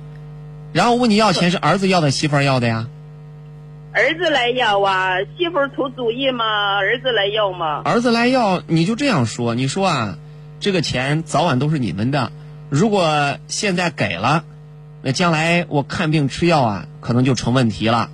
[0.71, 2.87] 然后问你要钱是儿子要的，媳妇儿要的呀？
[3.91, 6.45] 儿子来要啊，媳妇儿出主意嘛？
[6.77, 7.81] 儿子来要嘛？
[7.83, 10.17] 儿子来要，你就这样说，你说啊，
[10.61, 12.31] 这个钱早晚都是你们的。
[12.75, 14.45] 如果现在给了，
[15.03, 18.09] 那将来我看病吃药啊，可能就成问题了。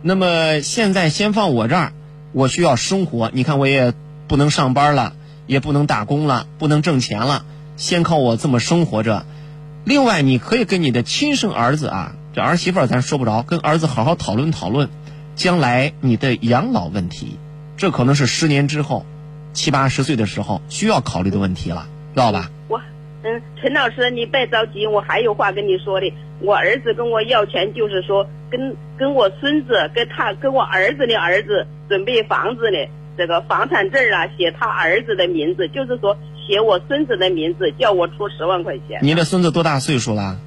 [0.00, 1.92] 那么现在先放我这儿，
[2.32, 3.30] 我需要生活。
[3.34, 3.92] 你看我也
[4.26, 5.12] 不能上班了，
[5.46, 7.44] 也不能打工了，不能挣钱了，
[7.76, 9.26] 先靠我这么生活着。
[9.84, 14.88] 另外，你可以跟你的亲生儿子啊，这儿媳妇咱说不着，跟儿子好好讨论讨论，
[15.36, 17.36] 将来你的养老问题，
[17.76, 19.04] 这可能是十年之后，
[19.52, 22.50] 七八十岁的时候需要考虑的问题了，知道吧？
[22.68, 22.80] 我，
[23.24, 26.12] 嗯，陈老师，你别着急，我还有话跟你说的。
[26.40, 32.76] 我儿子跟我要钱，就是说跟跟我孙子跟他跟我儿子的儿子准备房子呢，
[33.16, 36.16] 这个房产证啊写他儿子的名字，就是说
[36.46, 39.00] 写我孙子的名字，叫我出十万块钱。
[39.02, 40.38] 你的孙子多大岁数了？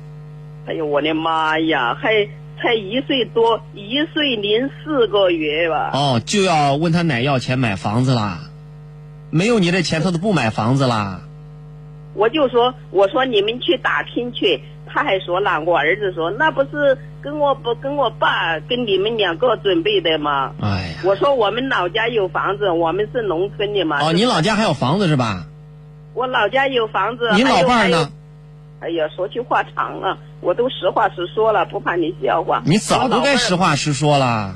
[0.65, 2.25] 哎呦，我的妈呀，还
[2.61, 5.91] 才一岁多，一岁零四个月吧。
[5.93, 8.49] 哦，就要问他奶要钱买房子啦，
[9.29, 11.23] 没有你的钱他都不买房子啦。
[12.13, 20.53] 我就说，我说你们去打拼去，他还说了，我儿子说那不是跟我不跟我爸跟你们两个准备的吗？
[20.61, 24.01] 哎呀，我说我们老家有房子，我们是农村的嘛。
[24.03, 25.45] 哦，你老家还有房子是吧？
[26.13, 27.31] 我老家有房子。
[27.35, 28.11] 你老伴儿呢？？
[28.81, 32.61] 哎呀，说起话长了，我都实话实说了，不怕你笑话。
[32.65, 34.55] 你早都该实话实说了。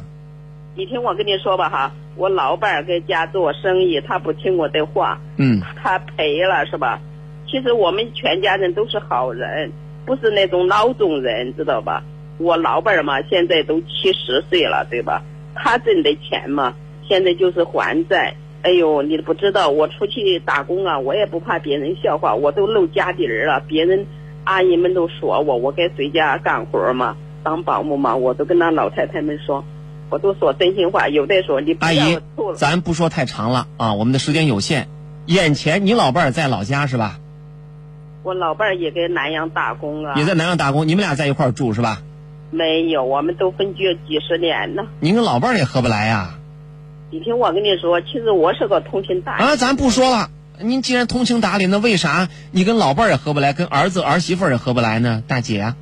[0.75, 6.99] 你听我跟你说吧哈，我老伴儿在家做生意，他不听我的话，嗯，他赔了是吧？
[7.55, 9.71] 其实我们全家人都是好人，
[10.05, 12.03] 不是那种孬种人，知道吧？
[12.37, 15.23] 我老伴儿嘛，现在都七十岁了，对吧？
[15.55, 16.75] 他挣的钱嘛，
[17.07, 18.35] 现在就是还债。
[18.61, 23.61] 哎呦，你不知道，我出去打工啊，我也不怕别人笑话，我都露家底儿了。
[23.65, 24.05] 别人
[24.43, 29.63] 阿姨们都说我，我该随家干活嘛，当保姆嘛，我都跟那老太太们说，
[30.09, 31.07] 我都说真心话。
[31.07, 32.19] 有的说你阿姨
[32.57, 34.89] 咱不说太长了啊，我们的时间有限。
[35.27, 37.19] 眼前你老伴儿在老家是吧？
[38.25, 42.01] 我老伴儿也给南阳打工啊，也在南阳打工，你们俩在一块儿住是吧？
[42.49, 44.87] 没有，我们都分居几十年了。
[44.99, 46.39] 您跟老伴儿也合不来呀？
[47.11, 50.31] 你听我跟你说，其实我是个通情达理啊，咱不说了。
[50.59, 55.21] 您既然通情达理，那为啥你跟老伴儿也合不来，跟儿子儿媳妇儿也合不来呢？
[55.27, 55.75] 大姐啊，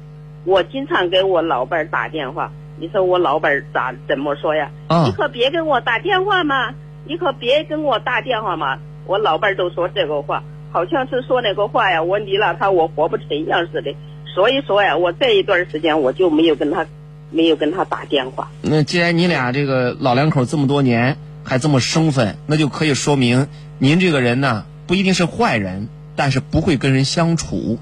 [0.43, 4.69] 我经常给我老伴儿打电话，你说我老伴儿咋怎么说呀？
[4.87, 6.73] 啊你可别跟我打电话嘛，
[7.07, 8.79] 你可别跟我打电话嘛。
[9.05, 13.95] 我老伴儿都说这个话，好像是说那个话呀，我离了他我活不成样似的。
[14.33, 16.87] 所以说呀，我这一段时间我就没有跟他，
[17.29, 18.49] 没有跟他打电话。
[18.63, 23.47] 那既然你俩这个老两口这么多年还这么生分，那就可以说明
[23.77, 27.77] 您这个人呢不一定是坏人，但是不会跟人相处，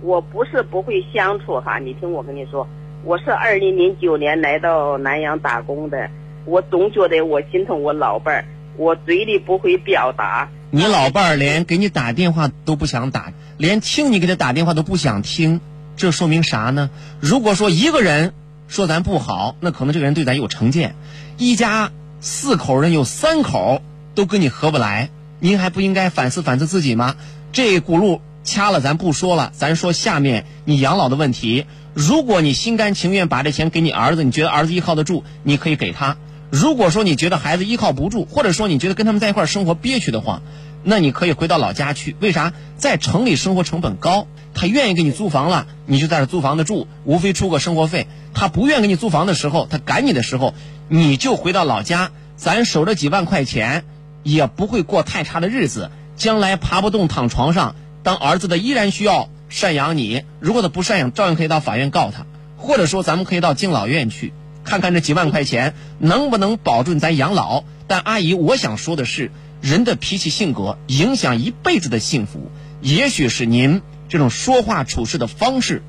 [0.00, 2.68] 我不是不会相处哈，你听我跟你说，
[3.02, 6.08] 我是二零零九年来到南阳打工的，
[6.44, 8.44] 我总觉得我心疼我老伴儿，
[8.76, 10.48] 我嘴里不会表达。
[10.70, 15.60] 你老伴儿连给你打电话都不想打，连听你给他打电话都不想听，
[15.96, 16.90] 这说明啥呢？
[17.20, 18.34] 如果说一个人
[18.66, 20.96] 说咱不好，那可能这个人对咱有成见。
[21.38, 23.80] 一家四口人有三口
[24.14, 27.14] 都跟你合不来，您还不应该反思反思自己吗？
[27.52, 31.66] 这轱辘掐了，咱不说了，咱说下面你养老的问题。
[31.94, 36.16] 如果你心甘情愿把这钱给你儿子，你觉得儿子依靠得住，你可以给他。
[36.50, 40.42] 如果说你觉得孩子依靠不住，或者说你觉得跟他们在一块生活憋屈的话，
[40.84, 42.14] 那你可以回到老家去。
[42.20, 42.52] 为啥？
[42.76, 48.06] 在城里生活成本高，他愿意给你租房了，你就在这租房子住，无非出个生活费。
[48.32, 50.54] 他不愿给你租房的时候，他赶你的时候，
[50.88, 53.84] 你就回到老家，咱守着几万块钱，
[54.22, 55.90] 也不会过太差的日子。
[56.16, 60.22] 将来爬不动躺床上，当儿子的依然需要赡养你。
[60.40, 62.24] 如果他不赡养，照样可以到法院告他，
[62.56, 64.32] 或者说咱们可以到敬老院去。
[64.66, 67.64] 看看这几万块钱能不能保证咱养老？
[67.86, 69.30] 但阿姨，我想说的是，
[69.62, 72.50] 人的脾气性格影响一辈子的幸福。
[72.82, 75.82] 也许是您这种说话处事的方式，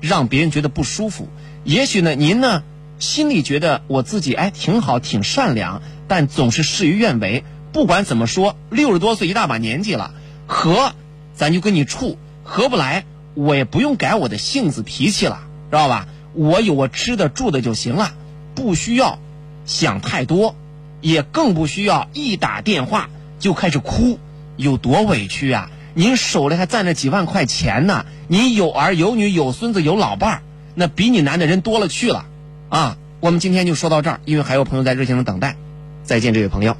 [0.00, 1.28] 让别人觉得不舒服。
[1.64, 2.62] 也许呢，您呢
[2.98, 7.44] 心里觉得我自己哎挺好，挺善良，但总是事与愿违。
[7.72, 10.12] 不管怎么说，六十多岁一大把年纪了，
[10.46, 10.92] 合，
[11.34, 16.06] 咱就跟你处；合不来，我也不用改我的性子脾气了，知道吧？
[16.38, 18.14] 我有我吃的住的就行了，
[18.54, 19.18] 不需要
[19.66, 20.54] 想太多，
[21.00, 23.10] 也更不需要一打电话
[23.40, 24.20] 就开始哭，
[24.56, 25.68] 有多委屈啊！
[25.94, 30.42] 您手里还攥着几万块钱呢，您有儿有女有孙子有老伴儿，
[30.76, 32.26] 那比你难的人多了去了
[32.68, 32.96] 啊！
[33.18, 35.56] 我们今天就说到这儿，因为还有朋友在热线上等待。
[36.04, 36.76] 再见，这位朋友。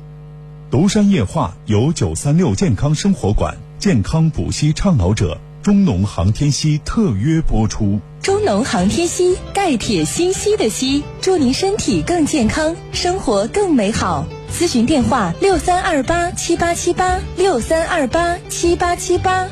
[0.71, 8.01] 独山夜话由九三六健康生活馆健康补硒倡导者中农航天硒特约播出。
[8.23, 14.25] 中农航天硒，钙铁锌硒的硒，祝您身体更健康，生活更美好。
[14.53, 19.49] 咨询电话：六三二八七八七八六三二八七八七八。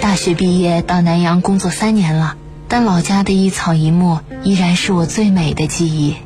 [0.00, 2.36] 大学毕业到南阳工作三年了，
[2.68, 6.16] 但老家的一草一木依然是我最美的记忆。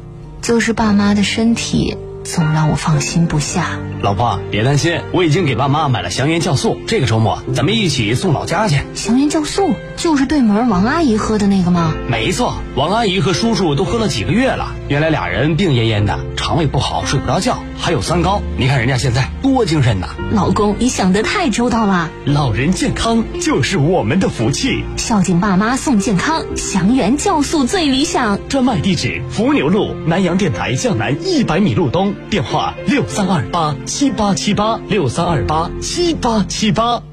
[0.42, 3.78] 就是爸妈的身体总让我放心不下。
[4.02, 8.80] 老婆，别担心，我已经给爸妈买了祥源酵素，这个周末咱们一起送老家去。
[8.94, 11.94] 祥源酵素就是对门王阿姨喝的那个吗？
[12.08, 18.42] 没错，王阿姨和叔叔都喝了几个月了，原来俩人病恹恹的，肠胃不好，睡不着觉，还有三高。
[18.58, 20.08] 你看人家现在多精神呐！
[20.32, 22.10] 老公，你想得太周到了。
[22.24, 28.48] 老人健康就是我们的福气，孝敬爸妈送健康，祥源酵素最理想。
[28.48, 37.11] 专卖地址：伏牛路南阳电台向南一百米路东，电话六三二八七八七八六三二八七八七八。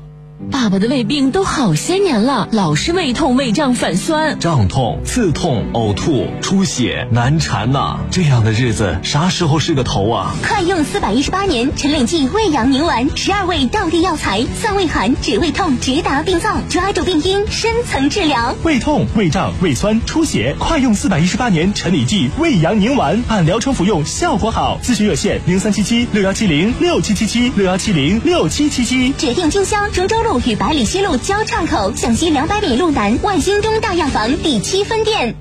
[0.51, 4.39] 爸爸的胃病都好些年了，老是胃痛、胃胀、反酸。
[4.39, 10.33] 胀痛、刺痛、呕吐、出血、难缠呐、这样的日子啥时候是个头啊？
[10.41, 18.55] 快用四百一十八年陈李济胃阳宁丸，十二味道地药材，散胃寒、止胃痛，直达病灶，抓住病因，深层治疗。
[18.63, 24.79] 胃痛、胃胀、胃酸、出血，快用四百一十八年陈李济胃阳宁丸，按疗程服用，效果好。
[24.83, 29.11] 咨询热线：零三七七六幺七零六七七七六幺七零六七七七。
[29.13, 35.35] 指定经销中州路与百里西路交叉口，向西两百米路南万兴中大药房第七分店。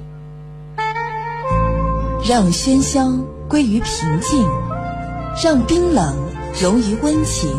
[2.28, 3.12] 让喧嚣
[3.48, 4.44] 归于平静，
[5.42, 6.16] 让冰冷
[6.60, 7.50] 融于温情，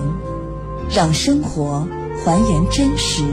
[0.94, 1.88] 让生活
[2.24, 3.24] 还原真实。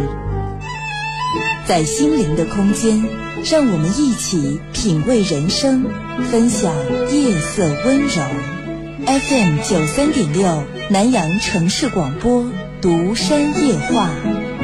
[1.67, 3.05] 在心灵的空间，
[3.51, 5.85] 让我们一起品味人生，
[6.31, 6.73] 分享
[7.11, 8.23] 夜色温柔。
[9.05, 12.47] FM 九三点六，南阳城市广播，
[12.83, 14.11] 独山夜话。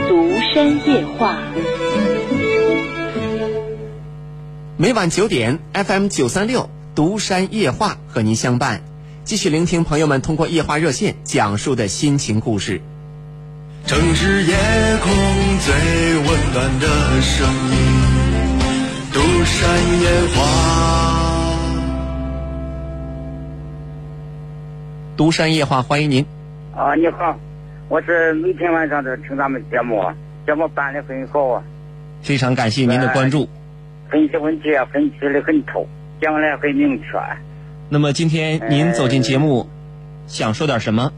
[0.08, 1.38] 独山夜话。
[4.76, 8.82] 每晚九点，FM 九三六独山夜话和您相伴，
[9.24, 12.82] 继续聆听朋友们通过夜话热线讲述的心情故事。
[13.86, 14.56] 城市夜
[15.02, 15.10] 空
[15.60, 15.74] 最
[16.18, 17.76] 温暖的声音，
[19.12, 20.42] 独山夜话。
[25.16, 26.26] 独山夜话，欢迎您。
[26.76, 27.38] 啊，你好，
[27.92, 30.02] 我是每天晚上都听咱们节目，
[30.46, 31.62] 节目办的很好啊，
[32.22, 33.46] 非常感谢您的关注。
[34.08, 35.86] 分析问题啊分析的很透，
[36.18, 37.04] 将来很明确。
[37.90, 39.68] 那么今天您走进节目，
[40.26, 41.12] 想说点什么？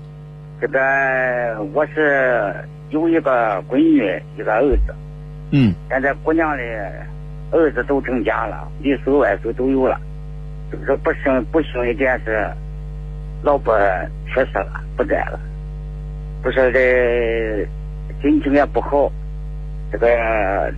[0.61, 2.53] 这个我是
[2.91, 4.93] 有一个闺女，一个儿子。
[5.53, 5.73] 嗯。
[5.89, 6.65] 现在姑娘的
[7.53, 9.97] 儿子都成家了，里孙外孙都有了。
[10.73, 12.51] 就是不幸不幸一点是，
[13.45, 13.79] 老婆
[14.27, 15.39] 去世了，不在了，
[16.45, 17.67] 不是这
[18.21, 19.11] 心情也不好，
[19.91, 20.07] 这个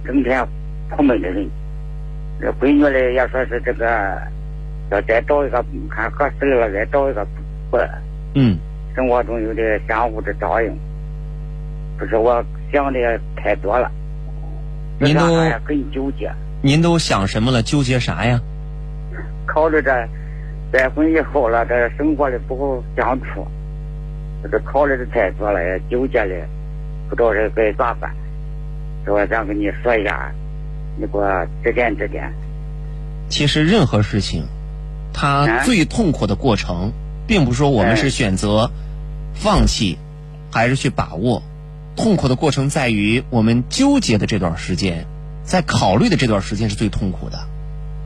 [0.04, 0.46] 整天
[0.90, 1.44] 苦闷的人。
[2.40, 3.84] 这闺女嘞也说是这个，
[4.92, 7.26] 要再找一个看合适了，再找一个
[7.68, 7.76] 不。
[8.34, 8.56] 嗯。
[8.94, 10.72] 生活中有点相互的照应，
[11.98, 12.42] 不是我
[12.72, 13.90] 想的太多了。
[15.00, 15.26] 您都
[15.66, 16.30] 很纠结。
[16.62, 17.60] 您都想什么了？
[17.60, 18.40] 纠结啥呀？
[19.46, 20.08] 考虑着
[20.72, 23.46] 再婚以后了，这生活的不好相处，
[24.50, 26.46] 这考虑的太多了，也纠结的，
[27.08, 28.14] 不知道这该咋办。
[29.06, 30.32] 我想跟你说一下，
[30.98, 32.32] 你给我指点指点。
[33.28, 34.46] 其实任何事情，
[35.12, 36.92] 它最痛苦的过程，
[37.26, 38.70] 并不是说我们是选择
[39.34, 39.98] 放弃，
[40.52, 41.42] 还是去把握。
[41.96, 45.06] 痛苦的过程在于我们纠结的这段时间，
[45.44, 47.38] 在考虑的这段时间是最痛苦的。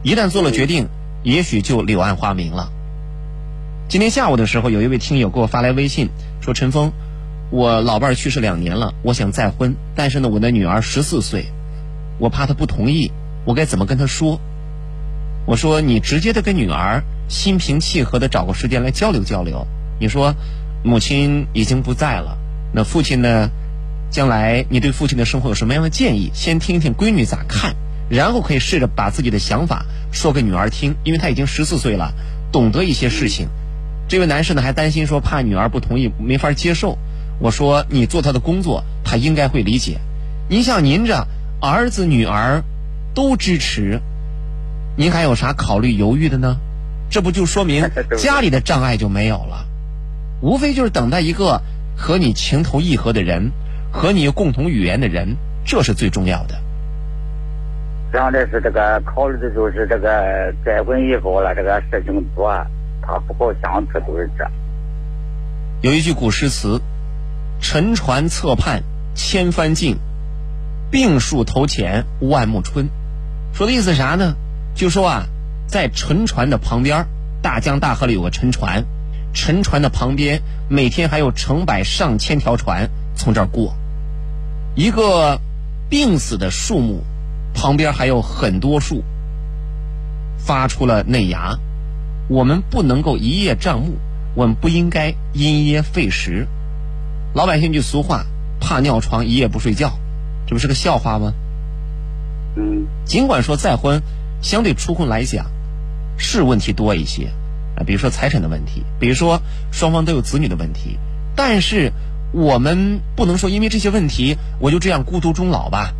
[0.03, 0.89] 一旦做了决定，
[1.22, 2.72] 也许就柳暗花明了。
[3.91, 6.11] 今天下午的时候，有一位听友给我发来微信
[6.41, 6.93] 说：“陈峰，
[7.51, 11.47] 我老伴儿去世两年了，我想再婚，但是呢，我的女儿十四岁，
[12.20, 13.11] 我怕她不同意，
[13.45, 14.41] 我该怎么跟她说？”
[15.45, 19.66] 我说：“你直接的跟女儿心平气和的找个时间来交流交流。
[19.99, 20.36] 你说，
[20.84, 22.38] 母亲已经不在了，
[22.72, 23.51] 那父亲呢？”
[24.09, 26.30] 将来你对父亲的生活有什么样的建议？
[26.32, 27.74] 先听听闺女咋看，
[28.09, 32.14] 然后可以试着把自己的想法说给女儿听，因为她已经十四岁了，
[32.53, 33.49] 懂得一些事情。
[34.11, 36.99] 这位男士呢还担心说怕女儿不同意，没法接受。
[37.39, 40.01] 我说你做他的工作，他应该会理解。
[40.49, 41.29] 您像您这
[41.61, 42.65] 儿子女儿
[43.15, 44.01] 都支持，
[44.97, 46.57] 您还有啥考虑犹豫的呢？
[47.09, 47.89] 这不就说明
[48.19, 49.65] 家里的障碍就没有了？
[50.41, 51.63] 无非就是等待一个
[51.97, 53.53] 和你情投意合的人。
[53.93, 56.55] 和你有共同语言的人，这是最重要的。
[58.13, 62.53] 想的是这个考虑的就是这个再婚以后了，这个事情多，
[63.13, 64.45] 他不好相处，都是这。
[65.83, 66.81] 有一句古诗词
[67.61, 68.83] ：“沉船侧畔
[69.15, 69.97] 千帆尽，
[70.91, 72.89] 病树头前万木春。”
[73.53, 74.37] 说的意思啥呢？
[74.75, 75.27] 就说啊，
[75.67, 77.07] 在沉船的旁边，
[77.43, 78.85] 大江大河里有个沉船，
[79.33, 83.75] 沉船的旁边每天还有成百上千条船从这儿过。
[84.77, 85.41] 一个
[85.89, 87.03] 病死的树木
[87.55, 89.03] 旁边还有很多树
[90.39, 91.59] 发出了嫩芽，
[92.31, 93.99] 我们不能够一叶障目，
[94.37, 96.47] 我们不应该因噎废食。
[97.35, 98.24] 老百姓句俗话
[98.61, 99.99] ：“怕尿床，一夜不睡觉。”
[100.47, 101.35] 这不是个笑话吗？
[102.57, 102.87] 嗯。
[103.05, 104.01] 尽管说再婚，
[104.41, 105.51] 相对初婚来讲
[106.16, 107.33] 是问题多一些
[107.76, 110.99] 啊，比如说财产的问题，比如说双方都有子女的问题，
[111.35, 111.93] 但是。
[112.33, 115.95] 我们不能说因为这些问题我就这样孤独终老吧。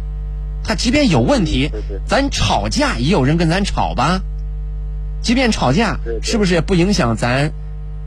[0.63, 1.73] 他即便有问题，
[2.07, 4.23] 咱吵架也有人跟咱吵吧。
[5.23, 7.53] 即便吵架，是不是也不影响咱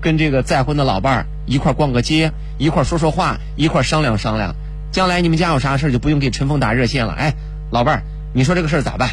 [0.01, 4.55] 跟这个再婚的老伴儿一块逛个街，一块说说话，一块商量商量。
[4.91, 7.14] 将来你们家有啥事就不用给陈峰打热线了。
[7.14, 7.34] 哎，
[7.72, 8.03] 老伴儿，
[8.34, 9.09] 你说这个事儿咋办？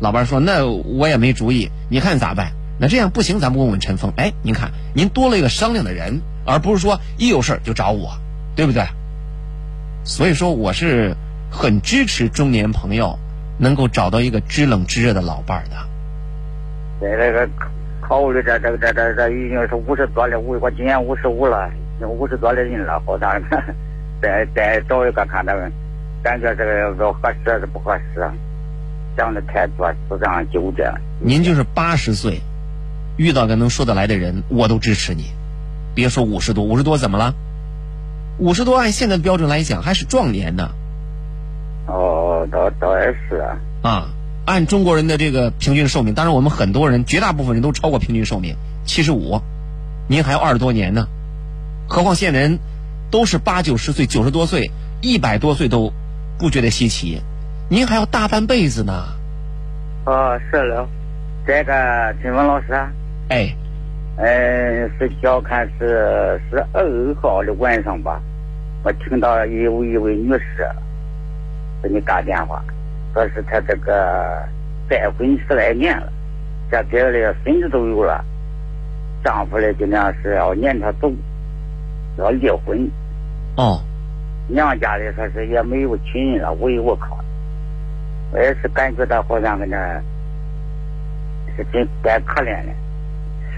[0.00, 4.12] 老伴儿说：“那我也没主意，你看咋办？”那这样不行，咱们问问陈峰。
[4.16, 8.18] 哎，您看，您多了一个商量的人，而不是说一有事儿就找我。
[8.56, 8.84] 对不对？
[10.04, 11.16] 所以说，我是
[11.50, 13.18] 很支持中年朋友
[13.58, 15.76] 能够找到一个知冷知热的老伴儿的。
[17.00, 17.48] 在这个
[18.00, 21.70] 考虑这这这这这已经是五十多了，我我今年五十五了，
[22.06, 23.40] 五十多的人了，好像
[24.20, 25.72] 再再找一个看他们，
[26.22, 28.30] 感觉这个要合适还是不合适，
[29.16, 30.92] 想的太多，思想纠结。
[31.20, 32.40] 您就是八十岁，
[33.16, 35.32] 遇到个能说得来的人，我都支持你。
[35.94, 37.34] 别说五十多，五十多怎么了？
[38.38, 40.70] 五十多，按现在的标准来讲，还是壮年呢。
[41.86, 43.56] 哦，倒倒也是啊。
[43.82, 44.08] 啊，
[44.50, 49.40] 按中国人的这个平均寿命，当然我们很多人，绝大部分人都超过平均寿命，七十五，
[50.08, 51.06] 您还有二十多年呢。
[51.88, 52.58] 何况现在人
[53.10, 54.70] 都是八九十岁、九十多岁、
[55.00, 55.92] 一百多岁都
[56.36, 57.22] 不觉得稀奇，
[57.68, 59.04] 您还要大半辈子呢。
[60.06, 60.88] 哦，是了，
[61.46, 61.72] 这个
[62.20, 62.72] 陈峰老师。
[63.28, 63.54] 哎。
[64.16, 68.20] 嗯，是小看是是二号的晚上吧，
[68.82, 70.68] 我听到有一位女士
[71.82, 72.62] 给你打电话，
[73.12, 74.42] 说是她这个
[74.88, 76.12] 再婚十来年了，
[76.70, 78.24] 这别的孙子都有了，
[79.24, 81.10] 丈夫呢就那样是要撵她走，
[82.18, 82.90] 要离婚。
[83.56, 83.82] 哦。
[84.52, 87.16] 娘家里说是也没有亲人了，无依无靠，
[88.32, 90.02] 我也是感觉到好像跟那
[91.56, 92.72] 是真该可怜的。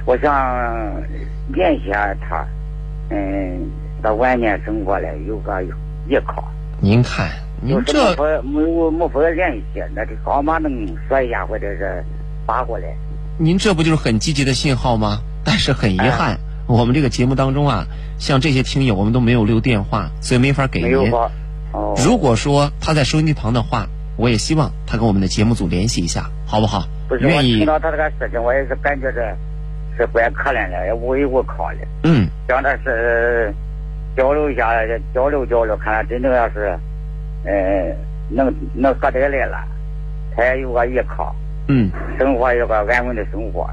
[0.04, 1.02] 我想
[1.48, 2.46] 联系下他，
[3.08, 3.70] 嗯，
[4.02, 6.44] 到晚年生活了有个依靠。
[6.78, 7.26] 您看，
[7.62, 10.70] 您这没没没法联系，那这号码能
[11.08, 12.04] 说一下或者是
[12.44, 12.88] 发过来？
[13.38, 15.20] 您这不就是很积极的信号吗？
[15.44, 17.86] 但是很遗憾，我们这个节目当中啊，
[18.18, 21.12] 像这些听友，我们都没有留电话，所以没法给您。
[21.72, 23.86] 哦，如果说他在收音机旁的话，
[24.16, 26.86] 我也希望他跟我们的节目组联系一下，好不好？
[27.08, 29.20] 不是我愿意听到他这个事情，我也是感觉这
[29.96, 31.78] 是怪可怜的，也无依无靠的。
[32.04, 33.54] 嗯，让他是
[34.16, 34.70] 交流一下，
[35.14, 36.78] 交流交流，看他真正要是，
[37.44, 37.94] 呃，
[38.30, 39.58] 能能合得来了，
[40.34, 41.34] 他也有个依靠，
[41.68, 43.68] 嗯，生活有个安稳的生活。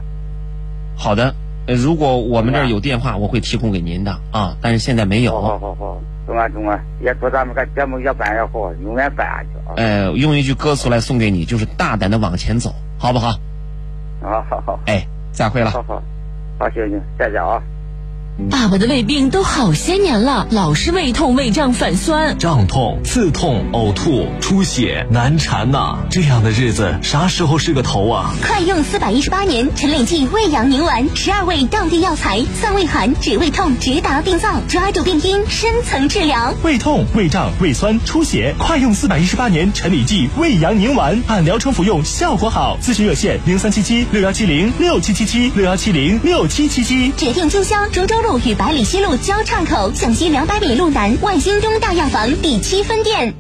[0.96, 1.34] 好的。
[1.66, 5.40] 呃如果我们这儿有电话，我会提供给您的啊，但是现在没有。
[5.40, 9.78] 好好好，中啊中啊，也祝咱们个节目越办越好，永远办下去啊！
[9.78, 13.38] 呃，用一句歌词来送给你，就是大胆的往前走，好不好？
[14.20, 15.70] 好，好好，哎，再会了。
[15.70, 16.02] 好好，
[16.58, 17.62] 好，行行，再见啊。
[18.48, 22.38] 爸爸的胃病都好些年了，老是胃痛、胃胀、反酸。
[22.38, 28.34] 胀痛、刺痛、呕吐、出血，难缠呐、这样的日子啥时候是个头啊？
[28.42, 36.54] 快用四百一十八年陈李济胃阳宁丸，十二味当地药材，散胃寒、止胃痛，直达病灶，抓住病因，深层治疗。
[36.64, 42.78] 胃痛、胃胀、胃酸、出血，快用四百一十八年陈李济胃阳宁丸，按疗程服用，效果好。
[42.82, 47.12] 咨询热线零三七七六幺七零六七七七六幺七零六七七七。
[47.18, 53.34] 指定经销株洲路与百里西路交叉口向西两百米路南万兴中大药房第七分店。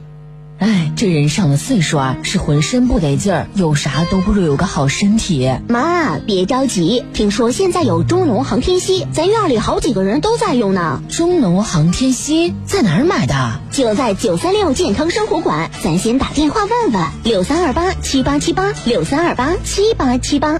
[0.57, 5.49] 哎，这人上了岁数啊，是浑身不得劲儿，有啥都不如有个好身体。
[5.69, 11.01] 妈，别着急，听说现在有中农航天硒，咱院里好几个人都在用呢。
[11.07, 13.61] 中农航天硒在哪儿买的？
[13.71, 20.59] 就在九三六健康生活馆，咱先打电话问问，六三二八七八七八，六三二八七八七八。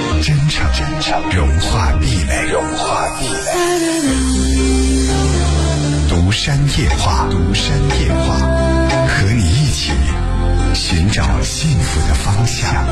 [0.21, 3.51] 真诚，真诚，融化壁垒，融化壁垒。
[6.07, 8.37] 独山夜话，独山夜话，
[9.07, 9.91] 和你一起
[10.75, 12.85] 寻找幸福的方向。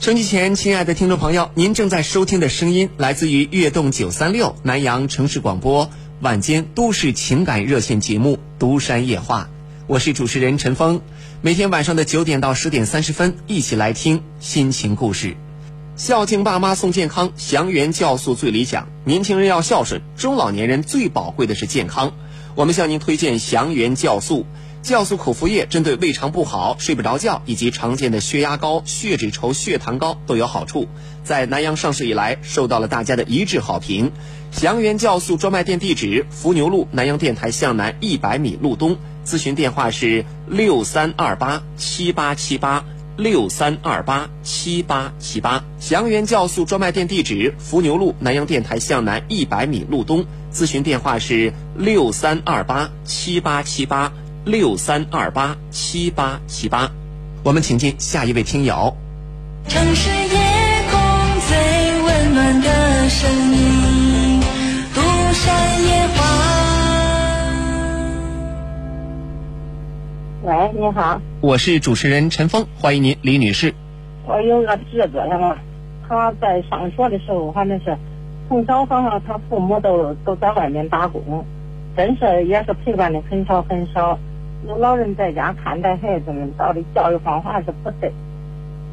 [0.00, 5.90] 收机前，亲爱的听众朋友，您正在收听的声音来自于悦动九三六南阳城市广播
[6.22, 9.42] 晚间都市情感热线节目《独山夜话》，
[9.86, 11.02] 我是主持人陈峰。
[11.42, 15.36] 每天晚上的九点到十点三十分，一起来听心情故事。
[15.94, 18.88] 孝敬爸妈送健康，祥源酵素最理想。
[19.04, 22.14] 年轻人要孝顺，中老年人最宝贵的是健康。
[22.54, 24.46] 我们向您推荐祥源酵素。
[24.82, 30.88] 酵素口服液针对胃肠不好、睡不着觉以及常见的血压高、血脂稠、血糖高都有好处。
[31.22, 34.12] 在南阳上市以来，受到了大家的一致好评。
[34.52, 38.96] 祥源酵素专卖店地址：伏牛路南阳电台向南一百米路东。
[39.26, 42.84] 咨询电话是六三二八七八七八
[43.16, 45.64] 六三二八七八七八。
[45.80, 50.24] 祥源酵素专卖店地址：伏牛路南阳电台向南一百米路东。
[50.52, 54.12] 咨询电话是六三二八七八七八
[54.44, 56.88] 六三二八七八七八。
[57.42, 58.96] 我们请进下一位听友。
[59.68, 61.00] 城市夜空
[61.48, 64.40] 最温暖的声音，
[64.94, 65.00] 独
[65.34, 65.95] 山夜
[70.46, 73.74] 喂，你好，我是主持人陈峰，欢迎您，李女士。
[74.24, 75.56] 我有个侄子，他嘛，
[76.08, 77.96] 他在上学的时候，反正是
[78.48, 81.44] 从小好像他父母都都在外面打工，
[81.96, 84.16] 真是也是陪伴的很少很少。
[84.68, 88.12] 有老人在家看待孩子们，到底教育方法是不对，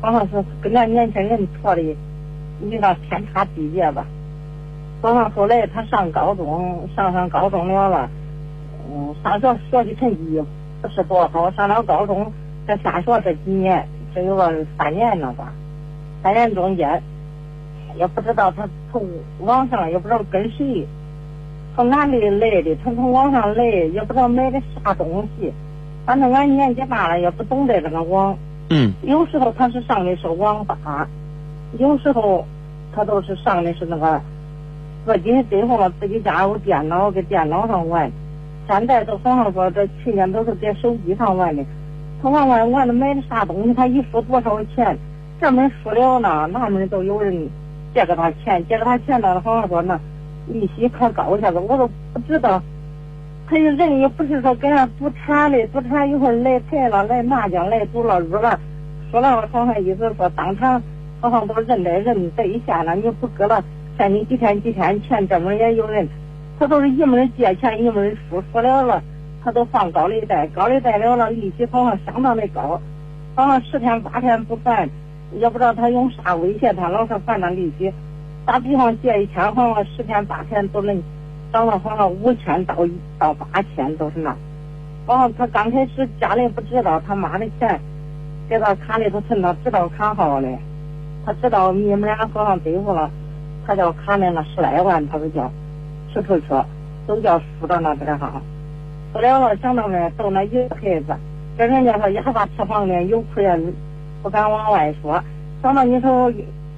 [0.02, 4.08] 好像是跟咱年轻人错的你那天差地别吧。
[5.04, 8.10] 好像后来他上高中，上上高中了了，
[8.90, 10.48] 嗯，上学学习成绩不
[10.84, 12.30] 不是多好，上了高中，
[12.68, 15.54] 这下学这几年，这有个三年了吧，
[16.22, 17.02] 三年中间，
[17.98, 19.02] 也不知道他从
[19.40, 20.86] 网上也不知道跟谁，
[21.74, 25.54] 从哪里来的，他从网上来，也不知道买的啥东西，
[26.06, 28.38] 反正俺年纪大了也不懂得这个网，
[28.70, 31.08] 嗯，有时候他是上的是网吧，
[31.80, 32.46] 有时候
[32.94, 34.22] 他都是上的是那个
[35.06, 38.12] 自己最后自己家有电脑，搁电脑上玩。
[38.68, 41.64] 现在都好像说这去年都是在手机上玩的，
[42.22, 44.98] 他玩玩玩的买的啥东西，他一输多少钱，
[45.42, 47.50] 这门输了呢，那门都有人
[47.94, 50.00] 借给他钱，借给他钱呢，好像说那
[50.48, 52.62] 利息可高些子，我都不知道。
[53.46, 58.58] 他人也不是说跟人赌钱的，赌钱一会儿来财了，来麻将，来赌了输了，
[59.12, 60.82] 说了，好像意思说当场
[61.20, 63.62] 好像都认得人对象了，你不搁了，
[63.98, 66.08] 欠你几天几天钱，这门也有人，
[66.60, 69.02] 他都是一门借钱一门输，说了了，
[69.44, 72.80] 他都放高利贷，高利贷了了，利息好像相当的高，
[73.36, 74.88] 好像十天八天不还，
[75.34, 77.92] 也不知道他用啥威胁他，老是还那利息。
[78.46, 81.02] 打比方借一千，好像十天八天都能
[81.52, 82.76] 涨到好像五千到
[83.18, 84.36] 到八千都是那。
[85.06, 87.80] 好像他刚开始家里不知道他妈的钱
[88.48, 90.48] 给他卡里头存到，知道卡号的，
[91.26, 93.10] 他知道密码好像对付了，
[93.66, 95.52] 他叫卡里那十来万，他都叫
[96.14, 96.64] 出出车，
[97.08, 98.42] 都叫输到那边上。
[99.12, 101.16] 不了了，想到那到那一个孩子，
[101.58, 103.60] 跟人家说哑巴吃黄连，有苦也
[104.22, 105.22] 不敢往外说。
[105.62, 106.32] 想到你说。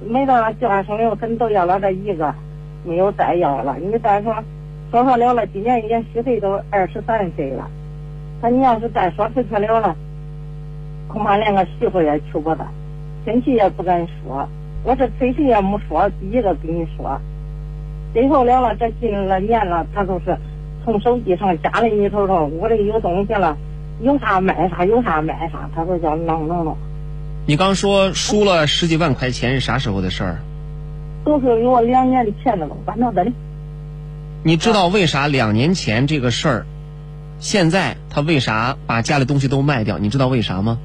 [0.06, 2.32] 没到计划生育，真都要了这一个，
[2.84, 3.74] 没有再要了。
[3.78, 4.44] 你再说，
[4.90, 7.66] 说说了了，今年已经虚岁都二十三岁了。
[8.42, 9.96] 他你要是再说出去了了，
[11.08, 12.66] 恐怕连个媳妇也娶不到，
[13.24, 14.46] 亲戚也不敢说。
[14.84, 17.18] 我这催谁也没说，第一个跟你说。
[18.16, 20.38] 最后了了，这近了年了，他都是
[20.86, 23.58] 从手机上家里里头头我这有东西了，
[24.00, 26.74] 有啥卖啥，有啥卖啥，他都叫弄弄弄。
[27.46, 30.38] 你刚说输了十几万块钱是啥时候的事儿？
[31.26, 33.30] 都是有两年的钱了，搬到这里。
[34.42, 36.66] 你知道为啥两年前这个事儿，
[37.38, 39.98] 现在他为啥把家里东西都卖掉？
[39.98, 40.78] 你知道为啥吗？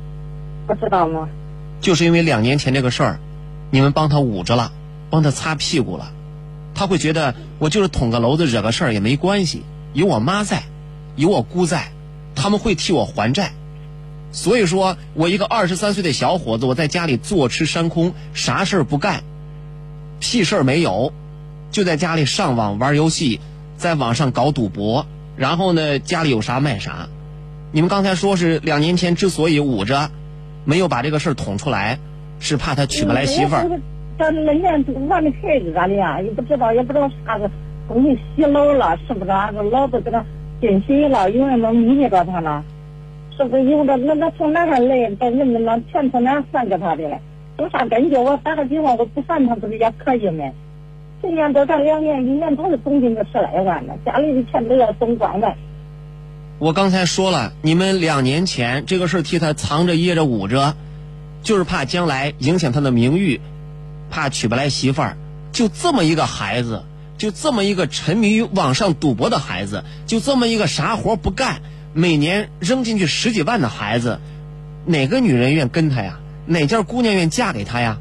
[0.67, 1.29] 不知道吗？
[1.79, 3.19] 就是因为两年前这个事儿，
[3.69, 4.73] 你们帮他捂着了，
[5.09, 6.11] 帮他擦屁股了，
[6.81, 9.61] 他会觉得我就是捅个娄子惹个事儿也没关系，
[9.93, 10.63] 有我妈在，
[11.15, 11.91] 有我姑在，
[12.33, 13.51] 他们会替我还债。
[14.31, 19.23] 所以说，我一个二十三岁的小伙子，我在家里坐吃山空，啥事儿不干，
[20.19, 21.13] 屁事儿没有，
[21.69, 23.39] 就在家里上网玩游戏，
[23.77, 25.05] 在网上搞赌博，
[25.37, 27.09] 然后呢，家里有啥卖啥。
[27.71, 30.09] 你们刚才说是两年前之所以捂着，
[30.65, 31.99] 没有把这个事儿捅出来，
[32.39, 33.69] 是怕他娶不来媳妇儿。
[34.17, 37.49] 咱那年玩的太恶了呀，也不知道也不知道啥子
[37.88, 39.31] 东西洗脑了，是不是？
[39.31, 40.23] 俺个老子给他
[40.59, 42.63] 进去了，有人能迷着他了。
[43.35, 43.97] 是不是有的？
[43.97, 45.09] 那那从哪儿来？
[45.15, 47.19] 到人们那钱从哪儿还给他的嘞？
[47.57, 48.15] 有啥根据？
[48.17, 50.43] 我打个比方，我不还他不是也可以吗？
[51.21, 55.55] 今年多干两年，一年都是总进个十来万呢，家里的钱都要总光了。
[56.59, 60.75] 我刚才说了，你们两年前这个事替他藏着掖着捂着，
[61.41, 63.39] 就是怕将来影响他的名誉，
[64.11, 65.17] 怕娶不来媳妇儿。
[65.51, 66.83] 就这么一个孩子，
[67.17, 71.63] 就这么一个沉迷于网上赌博的孩子，就这么一个啥活不干。
[71.93, 74.19] 每年扔进去十几万的孩子，
[74.85, 76.19] 哪个女人愿跟他呀？
[76.45, 77.97] 哪家姑娘愿嫁给他呀？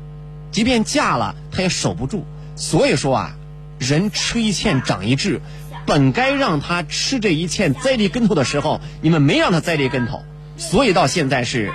[0.53, 2.25] 即便嫁了，他也守不住。
[2.57, 3.37] 所以说啊，
[3.79, 5.41] 人吃一堑长一智，
[5.87, 10.23] 本该让他吃这一堑栽这跟头的时候，你们没让他栽这跟头，
[10.57, 11.73] 所以到现在是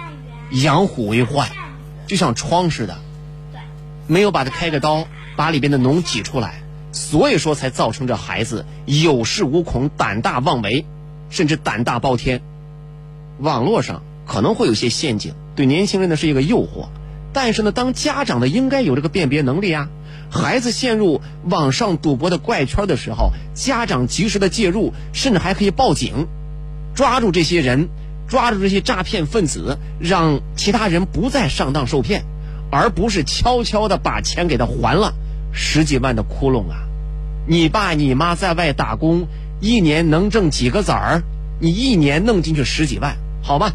[0.52, 1.50] 养虎为患，
[2.08, 2.98] 就像疮似的，
[4.08, 6.62] 没有把他开个刀，把里边的脓挤出来，
[6.92, 10.86] 所以说才造成这孩子有恃无恐、胆大妄为。
[11.28, 12.42] 甚至胆大包天，
[13.40, 16.88] 网络上可能会有些陷阱，对年轻人呢是一个诱惑。
[17.34, 19.90] 但是呢，当家长的应该有这个辨别能力啊。
[20.32, 26.28] 孩子陷入网上赌博的怪圈的时候，家长及时的介入，甚至还可以报警，
[26.94, 27.90] 抓住这些人，
[28.28, 32.24] 抓住这些诈骗分子，让其他人不再上当受骗，
[32.72, 35.14] 而不是悄悄的把钱给他还了。
[35.52, 36.88] 十几万的窟窿啊！
[37.48, 39.28] 你爸你妈在外打工。
[39.62, 41.24] 一年能挣几个子儿？
[41.60, 43.72] 你一年弄进去十几万，好吧？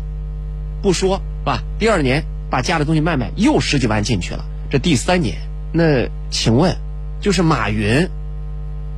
[0.83, 1.63] 不说，吧？
[1.79, 4.45] 第二年把家里东西卖卖，又十几万进去了。
[4.69, 5.39] 这第三年，
[5.73, 6.77] 那请问，
[7.21, 8.09] 就是马云，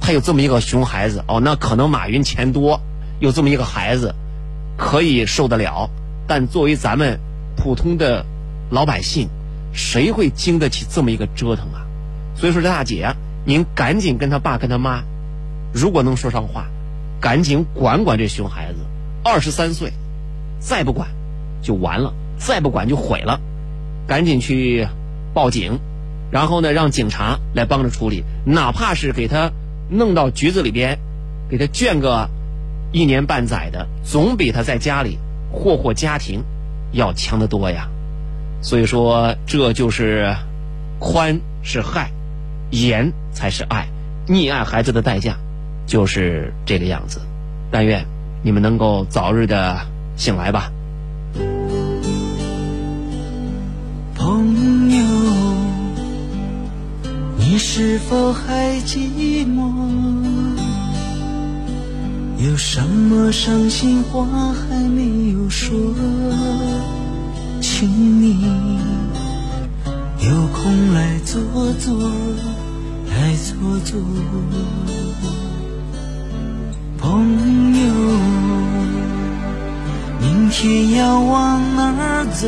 [0.01, 2.81] 他有这么一个熊孩子哦，那可能马云钱多，
[3.21, 4.15] 有这么一个孩子，
[4.77, 5.89] 可以受得了。
[6.27, 7.21] 但作为咱们
[7.57, 8.27] 普通的
[8.71, 9.29] 老百姓，
[9.73, 11.87] 谁会经得起这么一个折腾啊？
[12.35, 15.03] 所以说，这大姐，您赶紧跟他爸跟他妈。
[15.73, 16.67] 如果能说上话，
[17.21, 18.79] 赶紧管管这熊孩子。
[19.25, 19.93] 二十三岁，
[20.59, 21.09] 再不管
[21.63, 23.41] 就完了，再不管就毁了。
[24.07, 24.89] 赶紧去
[25.33, 25.79] 报警，
[26.31, 28.25] 然后呢，让警察来帮着处理。
[28.45, 29.53] 哪怕是给他
[29.89, 30.99] 弄到局子里边，
[31.49, 32.29] 给他圈个
[32.91, 35.19] 一年半载的，总比他在家里
[35.53, 36.43] 祸祸家庭
[36.91, 37.89] 要强得多呀。
[38.63, 40.35] 所以说，这就是
[40.99, 42.11] 宽是害，
[42.71, 43.87] 严才是爱。
[44.27, 45.37] 溺爱孩子的代价。
[45.85, 47.21] 就是这个样子，
[47.71, 48.07] 但愿
[48.43, 49.81] 你们能够早日的
[50.17, 50.71] 醒来吧。
[54.15, 55.05] 朋友，
[57.37, 59.71] 你是否还寂寞？
[62.39, 64.25] 有什么伤心话
[64.55, 65.75] 还没有说？
[67.83, 67.91] 请
[68.23, 68.47] 你，
[70.21, 71.43] 有空来坐
[71.81, 71.99] 坐，
[73.11, 73.99] 来坐坐，
[76.97, 77.85] 朋友，
[80.21, 82.47] 明天要往哪儿走？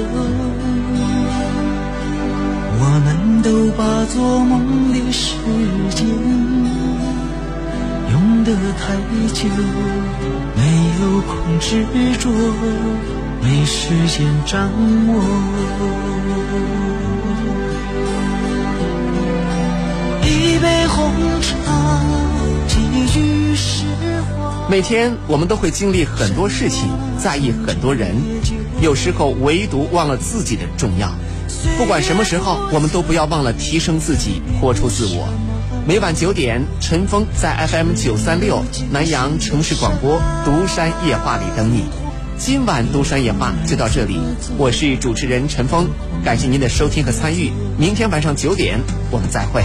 [2.78, 3.82] 我们都把
[4.14, 5.34] 做梦的时
[5.96, 6.06] 间
[8.12, 8.94] 用得太
[9.32, 9.48] 久，
[10.54, 10.60] 没
[11.00, 11.84] 有空执
[12.20, 12.30] 着，
[13.44, 14.70] 没时间掌
[15.06, 15.22] 握。
[20.22, 21.12] 一杯红
[21.42, 22.00] 茶，
[22.66, 23.84] 几句实
[24.32, 24.66] 话。
[24.70, 26.88] 每天我们都会经历很多事情，
[27.18, 28.16] 在意很多人，
[28.80, 31.12] 有时候唯独忘了自己的重要。
[31.76, 35.28] 不管什么时候，我们都不要忘了提升自己，活出自我。
[35.86, 40.16] 每晚九点，陈峰在 FM 九三六南阳城市广播
[40.46, 41.84] 《独山夜话》里等你。
[42.36, 44.18] 今晚《独山野话》就到这里，
[44.58, 45.88] 我是主持人陈峰，
[46.24, 47.52] 感谢您的收听和参与。
[47.78, 48.80] 明天晚上九点，
[49.10, 49.62] 我们再会。